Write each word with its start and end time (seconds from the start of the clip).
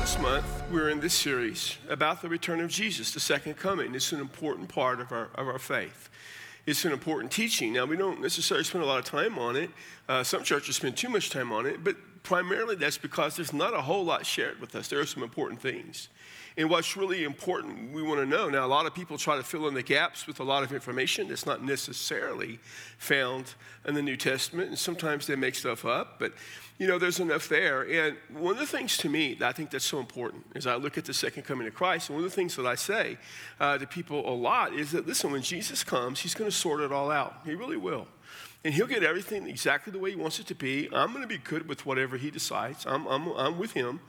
This 0.00 0.18
month, 0.20 0.62
we're 0.70 0.88
in 0.88 1.00
this 1.00 1.12
series 1.12 1.76
about 1.88 2.22
the 2.22 2.28
return 2.28 2.60
of 2.60 2.70
Jesus, 2.70 3.12
the 3.12 3.20
second 3.20 3.54
coming. 3.56 3.94
It's 3.94 4.12
an 4.12 4.20
important 4.20 4.68
part 4.68 5.00
of 5.00 5.12
our, 5.12 5.28
of 5.34 5.48
our 5.48 5.58
faith. 5.58 6.08
It's 6.66 6.84
an 6.84 6.92
important 6.92 7.32
teaching. 7.32 7.72
Now, 7.72 7.84
we 7.84 7.96
don't 7.96 8.20
necessarily 8.20 8.64
spend 8.64 8.84
a 8.84 8.86
lot 8.86 8.98
of 8.98 9.04
time 9.04 9.38
on 9.38 9.56
it. 9.56 9.70
Uh, 10.08 10.22
some 10.22 10.42
churches 10.44 10.76
spend 10.76 10.96
too 10.96 11.08
much 11.08 11.30
time 11.30 11.52
on 11.52 11.66
it, 11.66 11.82
but 11.84 11.96
primarily 12.22 12.74
that's 12.74 12.98
because 12.98 13.36
there's 13.36 13.52
not 13.52 13.74
a 13.74 13.82
whole 13.82 14.04
lot 14.04 14.24
shared 14.24 14.60
with 14.60 14.74
us. 14.74 14.88
There 14.88 15.00
are 15.00 15.06
some 15.06 15.22
important 15.22 15.60
things. 15.60 16.08
And 16.58 16.68
what's 16.68 16.96
really 16.96 17.22
important, 17.22 17.92
we 17.92 18.02
want 18.02 18.18
to 18.18 18.26
know. 18.26 18.48
Now, 18.48 18.66
a 18.66 18.68
lot 18.68 18.84
of 18.84 18.92
people 18.92 19.16
try 19.16 19.36
to 19.36 19.44
fill 19.44 19.68
in 19.68 19.74
the 19.74 19.82
gaps 19.82 20.26
with 20.26 20.40
a 20.40 20.42
lot 20.42 20.64
of 20.64 20.72
information 20.72 21.28
that's 21.28 21.46
not 21.46 21.62
necessarily 21.62 22.58
found 22.98 23.54
in 23.86 23.94
the 23.94 24.02
New 24.02 24.16
Testament, 24.16 24.68
and 24.68 24.76
sometimes 24.76 25.28
they 25.28 25.36
make 25.36 25.54
stuff 25.54 25.84
up, 25.84 26.18
but 26.18 26.32
you 26.78 26.88
know, 26.88 26.98
there's 26.98 27.20
enough 27.20 27.48
there. 27.48 27.82
And 27.82 28.16
one 28.36 28.54
of 28.54 28.58
the 28.58 28.66
things 28.66 28.96
to 28.98 29.08
me 29.08 29.34
that 29.34 29.48
I 29.48 29.52
think 29.52 29.70
that's 29.70 29.84
so 29.84 30.00
important 30.00 30.46
as 30.56 30.66
I 30.66 30.74
look 30.74 30.98
at 30.98 31.04
the 31.04 31.14
second 31.14 31.44
coming 31.44 31.68
of 31.68 31.74
Christ, 31.74 32.08
and 32.08 32.16
one 32.16 32.24
of 32.24 32.30
the 32.30 32.34
things 32.34 32.56
that 32.56 32.66
I 32.66 32.74
say 32.74 33.18
uh, 33.60 33.78
to 33.78 33.86
people 33.86 34.28
a 34.28 34.34
lot 34.34 34.74
is 34.74 34.90
that, 34.90 35.06
listen, 35.06 35.30
when 35.30 35.42
Jesus 35.42 35.84
comes, 35.84 36.18
he's 36.18 36.34
going 36.34 36.50
to 36.50 36.56
sort 36.56 36.80
it 36.80 36.90
all 36.90 37.12
out. 37.12 37.36
He 37.44 37.54
really 37.54 37.76
will. 37.76 38.08
And 38.64 38.74
he'll 38.74 38.88
get 38.88 39.04
everything 39.04 39.46
exactly 39.46 39.92
the 39.92 40.00
way 40.00 40.10
he 40.10 40.16
wants 40.16 40.40
it 40.40 40.46
to 40.48 40.54
be. 40.54 40.88
I'm 40.92 41.10
going 41.10 41.22
to 41.22 41.28
be 41.28 41.38
good 41.38 41.68
with 41.68 41.86
whatever 41.86 42.16
he 42.16 42.30
decides. 42.30 42.86
I'm, 42.86 43.06
I'm, 43.06 43.28
I'm 43.28 43.58
with 43.58 43.72
him. 43.72 44.00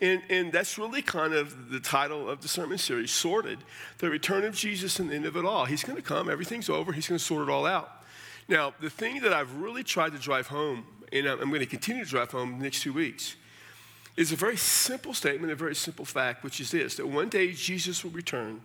And, 0.00 0.22
and 0.30 0.52
that's 0.52 0.78
really 0.78 1.02
kind 1.02 1.34
of 1.34 1.70
the 1.70 1.80
title 1.80 2.30
of 2.30 2.40
the 2.40 2.48
sermon 2.48 2.78
series, 2.78 3.10
Sorted, 3.10 3.58
the 3.98 4.08
return 4.08 4.44
of 4.44 4.54
Jesus 4.54 5.00
and 5.00 5.10
the 5.10 5.14
end 5.16 5.26
of 5.26 5.36
it 5.36 5.44
all. 5.44 5.64
He's 5.64 5.82
going 5.82 5.96
to 5.96 6.02
come, 6.02 6.30
everything's 6.30 6.70
over, 6.70 6.92
he's 6.92 7.08
going 7.08 7.18
to 7.18 7.24
sort 7.24 7.48
it 7.48 7.50
all 7.50 7.66
out. 7.66 8.04
Now, 8.48 8.74
the 8.80 8.90
thing 8.90 9.22
that 9.22 9.32
I've 9.32 9.52
really 9.56 9.82
tried 9.82 10.12
to 10.12 10.18
drive 10.18 10.46
home, 10.46 10.84
and 11.12 11.26
I'm 11.26 11.48
going 11.48 11.60
to 11.60 11.66
continue 11.66 12.04
to 12.04 12.10
drive 12.10 12.30
home 12.30 12.58
the 12.58 12.64
next 12.64 12.82
two 12.82 12.92
weeks, 12.92 13.34
is 14.16 14.32
a 14.32 14.36
very 14.36 14.56
simple 14.56 15.14
statement, 15.14 15.52
a 15.52 15.56
very 15.56 15.74
simple 15.74 16.04
fact, 16.04 16.44
which 16.44 16.60
is 16.60 16.70
this 16.70 16.96
that 16.96 17.06
one 17.06 17.28
day 17.28 17.52
Jesus 17.52 18.04
will 18.04 18.12
return 18.12 18.60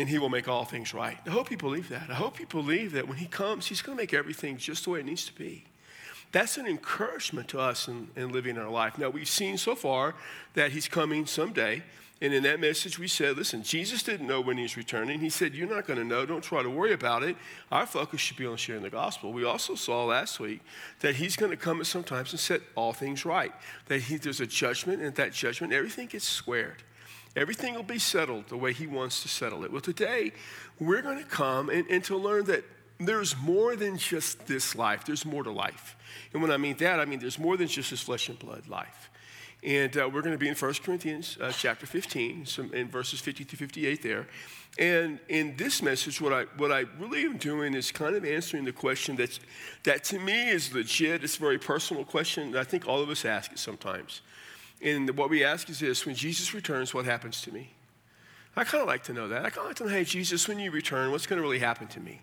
and 0.00 0.08
he 0.08 0.18
will 0.18 0.28
make 0.28 0.48
all 0.48 0.64
things 0.64 0.94
right. 0.94 1.18
I 1.26 1.30
hope 1.30 1.50
you 1.50 1.56
believe 1.56 1.88
that. 1.88 2.10
I 2.10 2.14
hope 2.14 2.38
you 2.38 2.46
believe 2.46 2.92
that 2.92 3.08
when 3.08 3.18
he 3.18 3.26
comes, 3.26 3.66
he's 3.66 3.82
going 3.82 3.96
to 3.96 4.02
make 4.02 4.14
everything 4.14 4.56
just 4.56 4.84
the 4.84 4.90
way 4.90 5.00
it 5.00 5.06
needs 5.06 5.24
to 5.26 5.34
be. 5.34 5.64
That's 6.30 6.58
an 6.58 6.66
encouragement 6.66 7.48
to 7.48 7.60
us 7.60 7.88
in, 7.88 8.08
in 8.14 8.32
living 8.32 8.58
our 8.58 8.68
life. 8.68 8.98
Now, 8.98 9.08
we've 9.08 9.28
seen 9.28 9.56
so 9.56 9.74
far 9.74 10.14
that 10.54 10.72
he's 10.72 10.86
coming 10.86 11.26
someday. 11.26 11.82
And 12.20 12.34
in 12.34 12.42
that 12.42 12.58
message, 12.60 12.98
we 12.98 13.06
said, 13.06 13.36
listen, 13.36 13.62
Jesus 13.62 14.02
didn't 14.02 14.26
know 14.26 14.40
when 14.40 14.58
he's 14.58 14.76
returning. 14.76 15.20
He 15.20 15.30
said, 15.30 15.54
You're 15.54 15.68
not 15.68 15.86
going 15.86 16.00
to 16.00 16.04
know. 16.04 16.26
Don't 16.26 16.42
try 16.42 16.64
to 16.64 16.68
worry 16.68 16.92
about 16.92 17.22
it. 17.22 17.36
Our 17.70 17.86
focus 17.86 18.20
should 18.20 18.36
be 18.36 18.44
on 18.44 18.56
sharing 18.56 18.82
the 18.82 18.90
gospel. 18.90 19.32
We 19.32 19.44
also 19.44 19.76
saw 19.76 20.04
last 20.04 20.40
week 20.40 20.60
that 20.98 21.14
he's 21.14 21.36
going 21.36 21.52
to 21.52 21.56
come 21.56 21.80
at 21.80 21.86
some 21.86 22.02
times 22.02 22.32
and 22.32 22.40
set 22.40 22.60
all 22.74 22.92
things 22.92 23.24
right. 23.24 23.52
That 23.86 24.00
he, 24.00 24.16
there's 24.16 24.40
a 24.40 24.48
judgment, 24.48 25.00
and 25.00 25.14
that 25.14 25.32
judgment, 25.32 25.72
everything 25.72 26.08
gets 26.08 26.28
squared. 26.28 26.82
Everything 27.38 27.74
will 27.74 27.84
be 27.84 28.00
settled 28.00 28.48
the 28.48 28.56
way 28.56 28.72
He 28.72 28.88
wants 28.88 29.22
to 29.22 29.28
settle 29.28 29.64
it. 29.64 29.70
Well, 29.70 29.80
today, 29.80 30.32
we're 30.80 31.02
going 31.02 31.18
to 31.18 31.24
come 31.24 31.70
and, 31.70 31.86
and 31.88 32.02
to 32.04 32.16
learn 32.16 32.46
that 32.46 32.64
there's 32.98 33.36
more 33.36 33.76
than 33.76 33.96
just 33.96 34.44
this 34.48 34.74
life, 34.74 35.04
there's 35.04 35.24
more 35.24 35.44
to 35.44 35.52
life. 35.52 35.96
And 36.32 36.42
when 36.42 36.50
I 36.50 36.56
mean 36.56 36.76
that, 36.78 36.98
I 36.98 37.04
mean 37.04 37.20
there's 37.20 37.38
more 37.38 37.56
than 37.56 37.68
just 37.68 37.90
this 37.90 38.02
flesh 38.02 38.28
and 38.28 38.36
blood 38.40 38.66
life. 38.66 39.08
And 39.62 39.96
uh, 39.96 40.10
we're 40.12 40.22
going 40.22 40.34
to 40.34 40.38
be 40.38 40.48
in 40.48 40.56
1 40.56 40.74
Corinthians 40.84 41.38
uh, 41.40 41.52
chapter 41.52 41.86
15, 41.86 42.46
some, 42.46 42.74
in 42.74 42.88
verses 42.88 43.20
50 43.20 43.44
to 43.44 43.56
58 43.56 44.02
there. 44.02 44.26
And 44.76 45.20
in 45.28 45.56
this 45.56 45.80
message, 45.80 46.20
what 46.20 46.32
I, 46.32 46.42
what 46.56 46.72
I 46.72 46.86
really 46.98 47.22
am 47.22 47.36
doing 47.36 47.74
is 47.74 47.92
kind 47.92 48.16
of 48.16 48.24
answering 48.24 48.64
the 48.64 48.72
question 48.72 49.14
that's, 49.14 49.38
that 49.84 50.02
to 50.04 50.18
me 50.18 50.48
is 50.48 50.74
legit. 50.74 51.22
It's 51.22 51.36
a 51.36 51.40
very 51.40 51.58
personal 51.58 52.04
question. 52.04 52.50
That 52.50 52.60
I 52.60 52.64
think 52.64 52.88
all 52.88 53.00
of 53.00 53.10
us 53.10 53.24
ask 53.24 53.52
it 53.52 53.60
sometimes. 53.60 54.22
And 54.82 55.10
what 55.16 55.30
we 55.30 55.44
ask 55.44 55.68
is 55.68 55.80
this 55.80 56.06
when 56.06 56.14
Jesus 56.14 56.54
returns, 56.54 56.94
what 56.94 57.04
happens 57.04 57.42
to 57.42 57.52
me? 57.52 57.70
I 58.56 58.64
kind 58.64 58.82
of 58.82 58.88
like 58.88 59.04
to 59.04 59.12
know 59.12 59.28
that. 59.28 59.44
I 59.44 59.50
kind 59.50 59.58
of 59.58 59.66
like 59.66 59.76
to 59.76 59.84
know, 59.84 59.90
hey, 59.90 60.04
Jesus, 60.04 60.48
when 60.48 60.58
you 60.58 60.70
return, 60.70 61.10
what's 61.10 61.26
going 61.26 61.36
to 61.36 61.42
really 61.42 61.58
happen 61.58 61.86
to 61.88 62.00
me? 62.00 62.20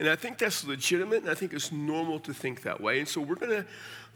And 0.00 0.08
I 0.08 0.16
think 0.16 0.38
that's 0.38 0.64
legitimate, 0.66 1.22
and 1.22 1.30
I 1.30 1.34
think 1.34 1.52
it's 1.52 1.70
normal 1.70 2.18
to 2.20 2.34
think 2.34 2.62
that 2.62 2.80
way. 2.80 2.98
And 2.98 3.08
so 3.08 3.20
we're 3.20 3.36
going 3.36 3.62
to 3.62 3.66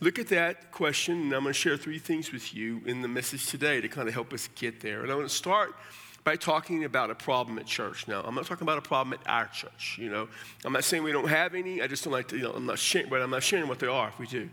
look 0.01 0.19
at 0.19 0.27
that 0.29 0.73
question, 0.73 1.15
and 1.15 1.33
I'm 1.33 1.43
going 1.43 1.53
to 1.53 1.59
share 1.59 1.77
three 1.77 2.01
things 2.01 2.33
with 2.33 2.53
you 2.53 2.83
in 2.85 3.01
the 3.01 3.09
message 3.09 3.47
today 3.47 3.81
to 3.81 3.89
kind 3.89 4.09
of 4.09 4.15
help 4.15 4.33
us 4.33 4.49
get 4.57 4.81
there. 4.81 5.03
And 5.03 5.13
I 5.13 5.15
want 5.15 5.29
to 5.29 5.35
start 5.35 5.77
by 6.25 6.35
talking 6.35 6.85
about 6.85 7.11
a 7.11 7.15
problem 7.15 7.59
at 7.59 7.67
church. 7.67 8.09
Now, 8.09 8.23
I'm 8.23 8.35
not 8.35 8.45
talking 8.45 8.65
about 8.65 8.79
a 8.79 8.83
problem 8.83 9.19
at 9.19 9.31
our 9.31 9.47
church. 9.47 9.97
You 10.01 10.11
know, 10.11 10.29
I'm 10.65 10.73
not 10.73 10.85
saying 10.85 11.05
we 11.05 11.13
don't 11.13 11.29
have 11.29 11.55
any. 11.55 11.81
I 11.81 11.87
just 11.87 12.03
don't 12.03 12.13
like 12.13 12.29
to. 12.29 12.37
You 12.37 12.43
know, 12.43 12.53
I'm 12.53 12.67
not 12.67 12.79
sharing, 12.79 13.09
but 13.09 13.23
I'm 13.23 13.31
not 13.31 13.45
sharing 13.45 13.69
what 13.69 13.79
they 13.79 13.87
are 13.87 14.09
if 14.09 14.19
we 14.19 14.27
do. 14.27 14.51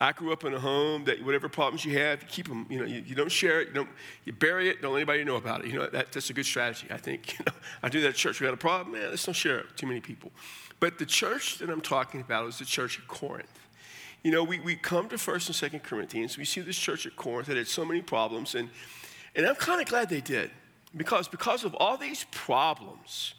I 0.00 0.12
grew 0.12 0.32
up 0.32 0.44
in 0.44 0.52
a 0.54 0.58
home 0.58 1.04
that 1.04 1.24
whatever 1.24 1.48
problems 1.48 1.84
you 1.84 1.96
have, 1.98 2.20
you 2.20 2.28
keep 2.28 2.48
them. 2.48 2.66
You 2.68 2.80
know, 2.80 2.84
you, 2.84 3.02
you 3.06 3.14
don't 3.14 3.30
share 3.30 3.60
it. 3.60 3.68
You 3.68 3.74
don't. 3.74 3.88
You 4.24 4.32
bury 4.32 4.68
it. 4.68 4.82
Don't 4.82 4.92
let 4.92 4.98
anybody 4.98 5.24
know 5.24 5.36
about 5.36 5.64
it. 5.64 5.68
You 5.68 5.78
know, 5.78 5.86
that, 5.86 6.12
that's 6.12 6.30
a 6.30 6.32
good 6.32 6.46
strategy. 6.46 6.88
I 6.90 6.96
think. 6.98 7.36
You 7.44 7.44
know, 7.46 7.52
I 7.82 7.88
do 7.88 8.00
that 8.02 8.08
at 8.08 8.14
church. 8.14 8.40
We 8.40 8.46
got 8.46 8.54
a 8.54 8.56
problem, 8.56 8.98
man. 8.98 9.10
Let's 9.10 9.24
don't 9.24 9.34
share 9.34 9.58
it 9.58 9.76
too 9.76 9.86
many 9.86 10.00
people. 10.00 10.32
But 10.80 10.98
the 10.98 11.06
church 11.06 11.58
that 11.58 11.70
I'm 11.70 11.80
talking 11.80 12.20
about 12.20 12.48
is 12.48 12.58
the 12.58 12.64
church 12.64 12.98
at 12.98 13.06
Corinth. 13.08 13.60
You 14.22 14.30
know, 14.30 14.42
we, 14.42 14.58
we 14.58 14.74
come 14.74 15.08
to 15.10 15.18
First 15.18 15.48
and 15.48 15.56
Second 15.56 15.82
Corinthians. 15.82 16.38
We 16.38 16.44
see 16.44 16.62
this 16.62 16.78
church 16.78 17.06
at 17.06 17.14
Corinth 17.14 17.48
that 17.48 17.56
had 17.56 17.68
so 17.68 17.84
many 17.84 18.00
problems, 18.00 18.54
and 18.54 18.70
and 19.34 19.46
I'm 19.46 19.56
kind 19.56 19.80
of 19.80 19.88
glad 19.88 20.08
they 20.08 20.20
did, 20.20 20.50
because 20.96 21.28
because 21.28 21.64
of 21.64 21.74
all 21.74 21.96
these 21.96 22.24
problems 22.30 23.34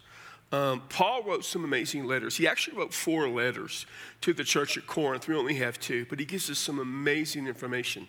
um, 0.52 0.82
Paul 0.88 1.22
wrote 1.24 1.44
some 1.44 1.64
amazing 1.64 2.04
letters. 2.04 2.36
He 2.36 2.46
actually 2.46 2.76
wrote 2.76 2.94
four 2.94 3.28
letters 3.28 3.86
to 4.20 4.32
the 4.32 4.44
church 4.44 4.76
at 4.76 4.86
Corinth. 4.86 5.26
We 5.26 5.34
only 5.34 5.54
have 5.56 5.80
two, 5.80 6.06
but 6.08 6.20
he 6.20 6.24
gives 6.24 6.48
us 6.50 6.58
some 6.58 6.78
amazing 6.78 7.46
information 7.46 8.06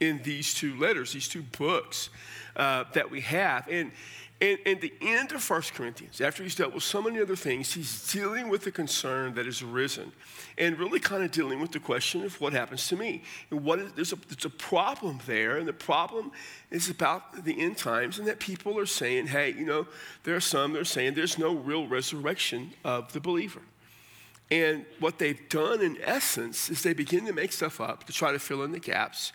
in 0.00 0.20
these 0.22 0.54
two 0.54 0.78
letters, 0.78 1.12
these 1.12 1.28
two 1.28 1.42
books 1.42 2.08
uh, 2.56 2.84
that 2.94 3.10
we 3.10 3.20
have. 3.20 3.68
And, 3.68 3.92
and, 4.42 4.58
and 4.64 4.80
the 4.80 4.92
end 5.02 5.32
of 5.32 5.48
1 5.48 5.62
Corinthians, 5.74 6.20
after 6.20 6.42
he's 6.42 6.54
dealt 6.54 6.72
with 6.72 6.82
so 6.82 7.02
many 7.02 7.20
other 7.20 7.36
things, 7.36 7.74
he's 7.74 8.10
dealing 8.10 8.48
with 8.48 8.64
the 8.64 8.72
concern 8.72 9.34
that 9.34 9.44
has 9.44 9.60
arisen 9.60 10.12
and 10.56 10.78
really 10.78 10.98
kind 10.98 11.22
of 11.22 11.30
dealing 11.30 11.60
with 11.60 11.72
the 11.72 11.80
question 11.80 12.24
of 12.24 12.40
what 12.40 12.54
happens 12.54 12.88
to 12.88 12.96
me. 12.96 13.22
And 13.50 13.64
what 13.64 13.80
is, 13.80 13.92
there's, 13.92 14.12
a, 14.14 14.16
there's 14.28 14.46
a 14.46 14.50
problem 14.50 15.20
there, 15.26 15.58
and 15.58 15.68
the 15.68 15.74
problem 15.74 16.32
is 16.70 16.88
about 16.88 17.44
the 17.44 17.60
end 17.60 17.76
times, 17.76 18.18
and 18.18 18.26
that 18.28 18.40
people 18.40 18.78
are 18.78 18.86
saying, 18.86 19.26
hey, 19.26 19.52
you 19.52 19.66
know, 19.66 19.86
there 20.24 20.34
are 20.34 20.40
some 20.40 20.72
that 20.72 20.80
are 20.80 20.84
saying 20.86 21.14
there's 21.14 21.38
no 21.38 21.54
real 21.54 21.86
resurrection 21.86 22.72
of 22.82 23.12
the 23.12 23.20
believer. 23.20 23.60
And 24.50 24.86
what 25.00 25.18
they've 25.18 25.48
done 25.50 25.82
in 25.82 25.98
essence 26.02 26.70
is 26.70 26.82
they 26.82 26.94
begin 26.94 27.26
to 27.26 27.32
make 27.34 27.52
stuff 27.52 27.78
up 27.78 28.04
to 28.04 28.12
try 28.12 28.32
to 28.32 28.38
fill 28.38 28.62
in 28.64 28.72
the 28.72 28.80
gaps. 28.80 29.32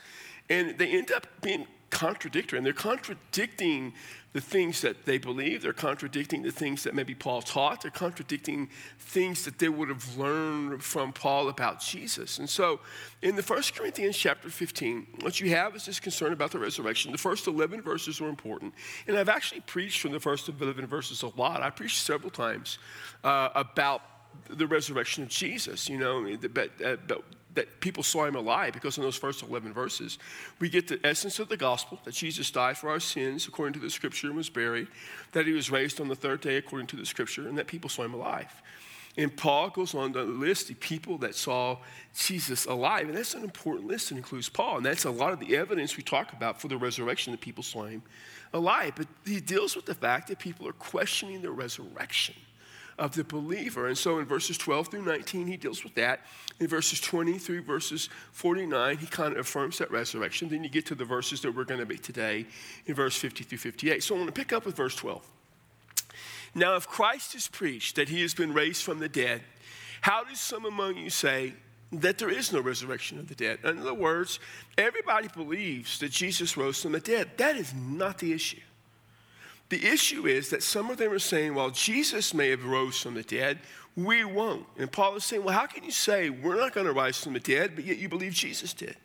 And 0.50 0.78
they 0.78 0.90
end 0.90 1.12
up 1.12 1.28
being 1.42 1.68
contradictory, 1.90 2.58
and 2.58 2.66
they're 2.66 2.74
contradicting 2.74 3.94
the 4.36 4.42
things 4.42 4.82
that 4.82 5.06
they 5.06 5.18
believe. 5.18 5.62
They're 5.62 5.72
contradicting 5.72 6.42
the 6.42 6.52
things 6.52 6.84
that 6.84 6.94
maybe 6.94 7.16
Paul 7.16 7.42
taught. 7.42 7.84
They're 7.84 7.90
contradicting 7.90 8.70
things 9.00 9.46
that 9.46 9.60
they 9.60 9.70
would 9.70 9.88
have 9.88 10.18
learned 10.18 10.84
from 10.84 11.14
Paul 11.14 11.48
about 11.48 11.80
Jesus. 11.80 12.38
And 12.38 12.50
so 12.50 12.82
in 13.22 13.38
the 13.38 13.42
First 13.42 13.74
Corinthians 13.78 14.18
chapter 14.18 14.50
15, 14.50 15.08
what 15.22 15.40
you 15.40 15.52
have 15.52 15.74
is 15.78 15.86
this 15.86 16.02
concern 16.02 16.34
about 16.34 16.52
the 16.52 16.60
resurrection. 16.60 17.14
The 17.14 17.18
first 17.18 17.48
11 17.48 17.82
verses 17.82 18.20
are 18.20 18.28
important. 18.28 18.74
And 19.08 19.18
I've 19.18 19.30
actually 19.30 19.62
preached 19.62 20.02
from 20.02 20.12
the 20.12 20.20
first 20.20 20.50
11 20.50 20.86
verses 20.86 21.24
a 21.24 21.28
lot. 21.38 21.64
I 21.64 21.70
preached 21.70 22.00
several 22.00 22.30
times 22.30 22.78
uh, 23.24 23.52
about 23.56 24.02
the 24.50 24.68
resurrection 24.68 25.24
of 25.24 25.30
Jesus, 25.30 25.88
you 25.88 25.98
know, 25.98 26.28
but, 26.52 26.72
uh, 26.84 26.98
but 27.08 27.24
that 27.56 27.80
people 27.80 28.04
saw 28.04 28.26
him 28.26 28.36
alive 28.36 28.74
because 28.74 28.98
in 28.98 29.04
those 29.04 29.16
first 29.16 29.44
11 29.44 29.74
verses, 29.74 30.18
we 30.60 30.70
get 30.70 30.88
the 30.88 31.00
essence 31.04 31.40
of 31.40 31.50
the 31.50 31.58
gospel 31.58 32.00
that 32.06 32.14
Jesus 32.14 32.52
died 32.52 32.78
for 32.78 32.90
our 32.90 33.00
sins 33.00 33.48
according 33.48 33.74
to 33.74 33.80
the 33.80 33.90
scripture 33.90 34.28
and 34.28 34.36
was 34.36 34.50
buried, 34.50 34.88
that 35.32 35.46
he 35.46 35.54
was 35.54 35.72
raised 35.72 36.00
on 36.00 36.08
the 36.08 36.16
third 36.16 36.42
day 36.42 36.58
according 36.58 36.88
to 36.88 36.96
the 36.96 37.06
scripture, 37.06 37.48
and 37.48 37.58
that 37.58 37.68
people 37.68 37.90
saw 37.90 38.04
him 38.04 38.14
alive. 38.14 38.62
And 39.18 39.36
Paul 39.36 39.70
goes 39.70 39.96
on 39.96 40.12
to 40.14 40.24
list 40.24 40.68
the 40.68 40.74
people 40.74 41.18
that 41.20 41.36
saw 41.36 41.78
Jesus 42.14 42.66
alive. 42.66 43.08
And 43.08 43.18
that's 43.18 43.34
an 43.34 43.44
important 43.44 43.88
list 43.88 44.10
that 44.10 44.18
includes 44.18 44.50
Paul. 44.50 44.78
And 44.78 44.86
that's 44.86 45.06
a 45.06 45.12
lot 45.12 45.32
of 45.32 45.40
the 45.40 45.56
evidence 45.56 45.96
we 45.96 46.04
talk 46.04 46.34
about 46.34 46.60
for 46.60 46.68
the 46.68 46.78
resurrection 46.78 47.32
that 47.32 47.40
people 47.40 47.64
saw 47.64 47.86
him 47.86 48.04
alive. 48.54 48.94
But 48.98 49.08
he 49.24 49.40
deals 49.40 49.74
with 49.74 49.86
the 49.86 49.96
fact 49.96 50.28
that 50.28 50.40
people 50.40 50.68
are 50.68 50.74
questioning 50.74 51.42
the 51.42 51.52
resurrection 51.52 52.36
of 52.98 53.16
the 53.16 53.24
believer. 53.24 53.88
And 53.88 53.98
so 53.98 54.20
in 54.20 54.26
verses 54.26 54.58
12 54.58 54.88
through 54.88 55.06
19, 55.06 55.48
he 55.48 55.58
deals 55.58 55.84
with 55.84 55.96
that. 55.96 56.22
In 56.60 56.68
verses 56.68 57.02
20 57.02 57.38
through 57.38 57.64
verses 57.64 58.10
49, 58.32 58.98
he 58.98 59.06
kind 59.08 59.34
of 59.34 59.40
affirms 59.40 59.78
that 59.80 59.92
resurrection. 59.92 60.48
Then 60.48 60.64
you 60.64 60.70
get 60.70 60.86
to 60.88 60.96
the 60.96 61.06
verses 61.06 61.42
that 61.42 61.54
we're 61.54 61.66
going 61.66 61.82
to 61.82 61.86
be 61.86 61.98
today 61.98 62.46
in 62.86 62.96
verse 62.96 63.16
50 63.18 63.44
through 63.44 63.58
58. 63.58 64.02
So 64.02 64.16
I 64.16 64.20
want 64.20 64.34
to 64.34 64.40
pick 64.40 64.54
up 64.54 64.66
with 64.66 64.76
verse 64.76 64.96
12. 64.96 65.22
Now, 66.54 66.78
if 66.78 66.88
Christ 66.88 67.36
is 67.36 67.50
preached 67.50 67.98
that 67.98 68.08
he 68.08 68.22
has 68.22 68.34
been 68.34 68.54
raised 68.54 68.84
from 68.84 69.00
the 69.00 69.10
dead, 69.10 69.42
how 70.00 70.24
do 70.24 70.34
some 70.36 70.66
among 70.66 70.96
you 70.96 71.10
say 71.10 71.54
that 71.92 72.18
there 72.18 72.30
is 72.30 72.54
no 72.54 72.62
resurrection 72.62 73.20
of 73.20 73.28
the 73.28 73.36
dead? 73.36 73.60
In 73.66 73.80
other 73.80 73.94
words, 73.94 74.40
everybody 74.78 75.28
believes 75.28 76.00
that 76.00 76.12
Jesus 76.12 76.56
rose 76.56 76.82
from 76.82 76.94
the 76.94 77.02
dead. 77.02 77.32
That 77.38 77.58
is 77.58 77.74
not 77.74 78.20
the 78.20 78.32
issue. 78.32 78.62
The 79.70 79.86
issue 79.86 80.28
is 80.28 80.50
that 80.50 80.62
some 80.62 80.90
of 80.90 80.98
them 80.98 81.12
are 81.12 81.20
saying, 81.20 81.56
well, 81.56 81.72
Jesus 81.72 82.34
may 82.34 82.50
have 82.50 82.64
rose 82.66 83.00
from 83.00 83.16
the 83.16 83.24
dead, 83.24 83.60
we 83.96 84.24
won't. 84.24 84.66
And 84.78 84.92
Paul 84.92 85.16
is 85.16 85.26
saying, 85.26 85.44
well, 85.44 85.58
how 85.58 85.66
can 85.66 85.84
you 85.84 85.92
say 85.92 86.30
we're 86.30 86.58
not 86.58 86.74
going 86.74 86.86
to 86.86 86.94
rise 86.94 87.24
from 87.24 87.34
the 87.34 87.40
dead, 87.40 87.72
but 87.76 87.86
yet 87.86 87.98
you 87.98 88.10
believe 88.10 88.34
Jesus 88.34 88.74
did? 88.74 88.96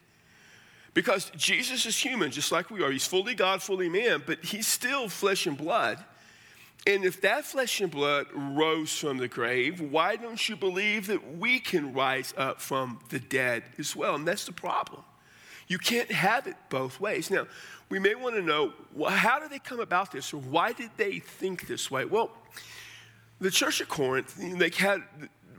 Because 0.92 1.30
Jesus 1.36 1.86
is 1.86 1.96
human, 1.96 2.30
just 2.30 2.50
like 2.50 2.70
we 2.70 2.82
are. 2.82 2.90
He's 2.90 3.06
fully 3.06 3.34
God, 3.34 3.62
fully 3.62 3.88
man, 3.88 4.22
but 4.26 4.44
he's 4.44 4.66
still 4.66 5.08
flesh 5.08 5.46
and 5.46 5.56
blood. 5.56 6.04
And 6.86 7.04
if 7.04 7.20
that 7.20 7.44
flesh 7.44 7.80
and 7.80 7.90
blood 7.90 8.26
rose 8.34 8.96
from 8.96 9.18
the 9.18 9.28
grave, 9.28 9.80
why 9.80 10.16
don't 10.16 10.48
you 10.48 10.56
believe 10.56 11.06
that 11.06 11.36
we 11.36 11.60
can 11.60 11.92
rise 11.92 12.34
up 12.36 12.60
from 12.60 12.98
the 13.10 13.20
dead 13.20 13.62
as 13.78 13.94
well? 13.94 14.14
And 14.14 14.26
that's 14.26 14.46
the 14.46 14.52
problem. 14.52 15.02
You 15.70 15.78
can't 15.78 16.10
have 16.10 16.48
it 16.48 16.56
both 16.68 16.98
ways. 16.98 17.30
Now, 17.30 17.46
we 17.90 18.00
may 18.00 18.16
want 18.16 18.34
to 18.34 18.42
know 18.42 18.72
well, 18.92 19.12
how 19.12 19.38
did 19.38 19.50
they 19.50 19.60
come 19.60 19.78
about 19.78 20.10
this, 20.10 20.34
or 20.34 20.40
why 20.40 20.72
did 20.72 20.90
they 20.96 21.20
think 21.20 21.68
this 21.68 21.88
way? 21.88 22.04
Well, 22.04 22.32
the 23.40 23.52
church 23.52 23.80
of 23.80 23.88
Corinth, 23.88 24.34
they 24.36 24.70
had 24.76 25.04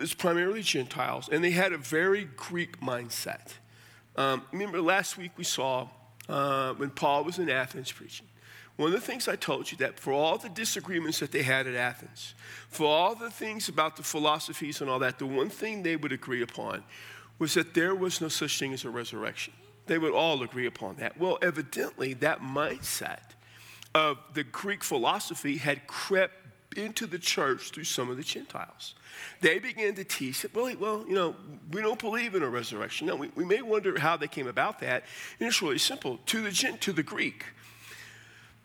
it's 0.02 0.14
primarily 0.14 0.64
Gentiles, 0.64 1.30
and 1.32 1.42
they 1.42 1.52
had 1.52 1.72
a 1.72 1.78
very 1.78 2.26
Greek 2.36 2.82
mindset. 2.82 3.54
Um, 4.18 4.44
remember 4.52 4.82
last 4.82 5.18
week 5.18 5.32
we 5.38 5.46
saw 5.46 5.88
uh, 6.28 6.74
when 6.74 6.90
Paul 6.90 7.24
was 7.24 7.40
in 7.40 7.50
Athens 7.50 7.90
preaching. 7.90 8.28
One 8.76 8.94
of 8.94 9.00
the 9.00 9.06
things 9.06 9.30
I 9.30 9.38
told 9.38 9.72
you 9.72 9.78
that 9.78 9.98
for 9.98 10.12
all 10.12 10.38
the 10.38 10.50
disagreements 10.50 11.20
that 11.20 11.32
they 11.32 11.44
had 11.44 11.68
at 11.68 11.76
Athens, 11.76 12.36
for 12.68 12.86
all 12.86 13.16
the 13.16 13.32
things 13.32 13.70
about 13.70 13.96
the 13.96 14.04
philosophies 14.04 14.82
and 14.82 14.90
all 14.90 15.00
that, 15.00 15.20
the 15.20 15.26
one 15.26 15.50
thing 15.50 15.84
they 15.84 15.96
would 15.96 16.12
agree 16.12 16.42
upon 16.42 16.84
was 17.40 17.54
that 17.54 17.74
there 17.74 17.96
was 17.96 18.20
no 18.20 18.28
such 18.28 18.60
thing 18.60 18.74
as 18.74 18.84
a 18.84 18.90
resurrection. 18.90 19.54
They 19.92 19.98
would 19.98 20.14
all 20.14 20.42
agree 20.42 20.68
upon 20.68 20.96
that. 21.00 21.18
Well, 21.20 21.38
evidently, 21.42 22.14
that 22.14 22.40
mindset 22.40 23.36
of 23.94 24.20
the 24.34 24.46
Greek 24.46 24.86
philosophy 24.86 25.58
had 25.58 25.86
crept 25.86 26.78
into 26.78 27.06
the 27.06 27.20
church 27.20 27.72
through 27.72 27.84
some 27.84 28.10
of 28.10 28.16
the 28.16 28.24
Gentiles. 28.24 28.96
They 29.42 29.60
began 29.60 29.96
to 29.96 30.06
teach 30.06 30.44
that, 30.44 30.56
well, 30.56 30.74
well 30.80 31.04
you 31.06 31.14
know, 31.14 31.36
we 31.74 31.82
don't 31.82 32.00
believe 32.00 32.36
in 32.36 32.42
a 32.42 32.48
resurrection. 32.48 33.08
Now, 33.08 33.18
we, 33.18 33.32
we 33.36 33.44
may 33.44 33.62
wonder 33.62 34.00
how 34.00 34.16
they 34.16 34.30
came 34.30 34.48
about 34.48 34.80
that. 34.80 35.04
And 35.42 35.50
it's 35.50 35.62
really 35.62 35.78
simple. 35.78 36.22
To 36.28 36.42
the, 36.42 36.78
to 36.80 36.94
the 36.94 37.04
Greek, 37.04 37.44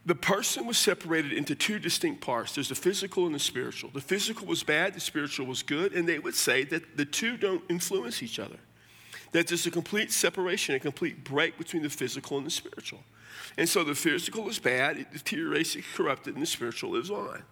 the 0.05 0.15
person 0.15 0.65
was 0.65 0.79
separated 0.79 1.33
into 1.33 1.57
two 1.57 1.81
distinct 1.81 2.21
parts 2.21 2.55
there's 2.55 2.69
the 2.69 2.77
physical 2.77 3.27
and 3.27 3.35
the 3.35 3.41
spiritual. 3.41 3.91
The 3.93 4.01
physical 4.01 4.47
was 4.47 4.63
bad, 4.63 4.95
the 4.95 5.01
spiritual 5.01 5.47
was 5.47 5.65
good, 5.65 5.93
and 5.93 6.09
they 6.09 6.21
would 6.21 6.37
say 6.37 6.63
that 6.63 6.97
the 6.97 7.05
two 7.05 7.37
don't 7.37 7.65
influence 7.69 8.23
each 8.23 8.39
other. 8.39 8.59
That 9.37 9.49
there's 9.49 9.67
a 9.67 9.71
complete 9.71 10.13
separation, 10.13 10.77
a 10.77 10.81
complete 10.81 11.23
break 11.23 11.59
between 11.59 11.83
the 11.83 11.91
physical 11.91 12.39
and 12.39 12.47
the 12.47 12.51
spiritual. 12.51 13.01
And 13.59 13.69
so 13.69 13.85
the 13.85 13.95
physical 13.95 14.49
is 14.49 14.59
bad, 14.59 14.97
it 14.97 15.13
deteriorates, 15.13 15.77
it's 15.77 15.87
corrupted, 15.95 16.37
and 16.37 16.43
the 16.43 16.47
spiritual 16.47 16.93
lives 16.93 17.11
on. 17.11 17.43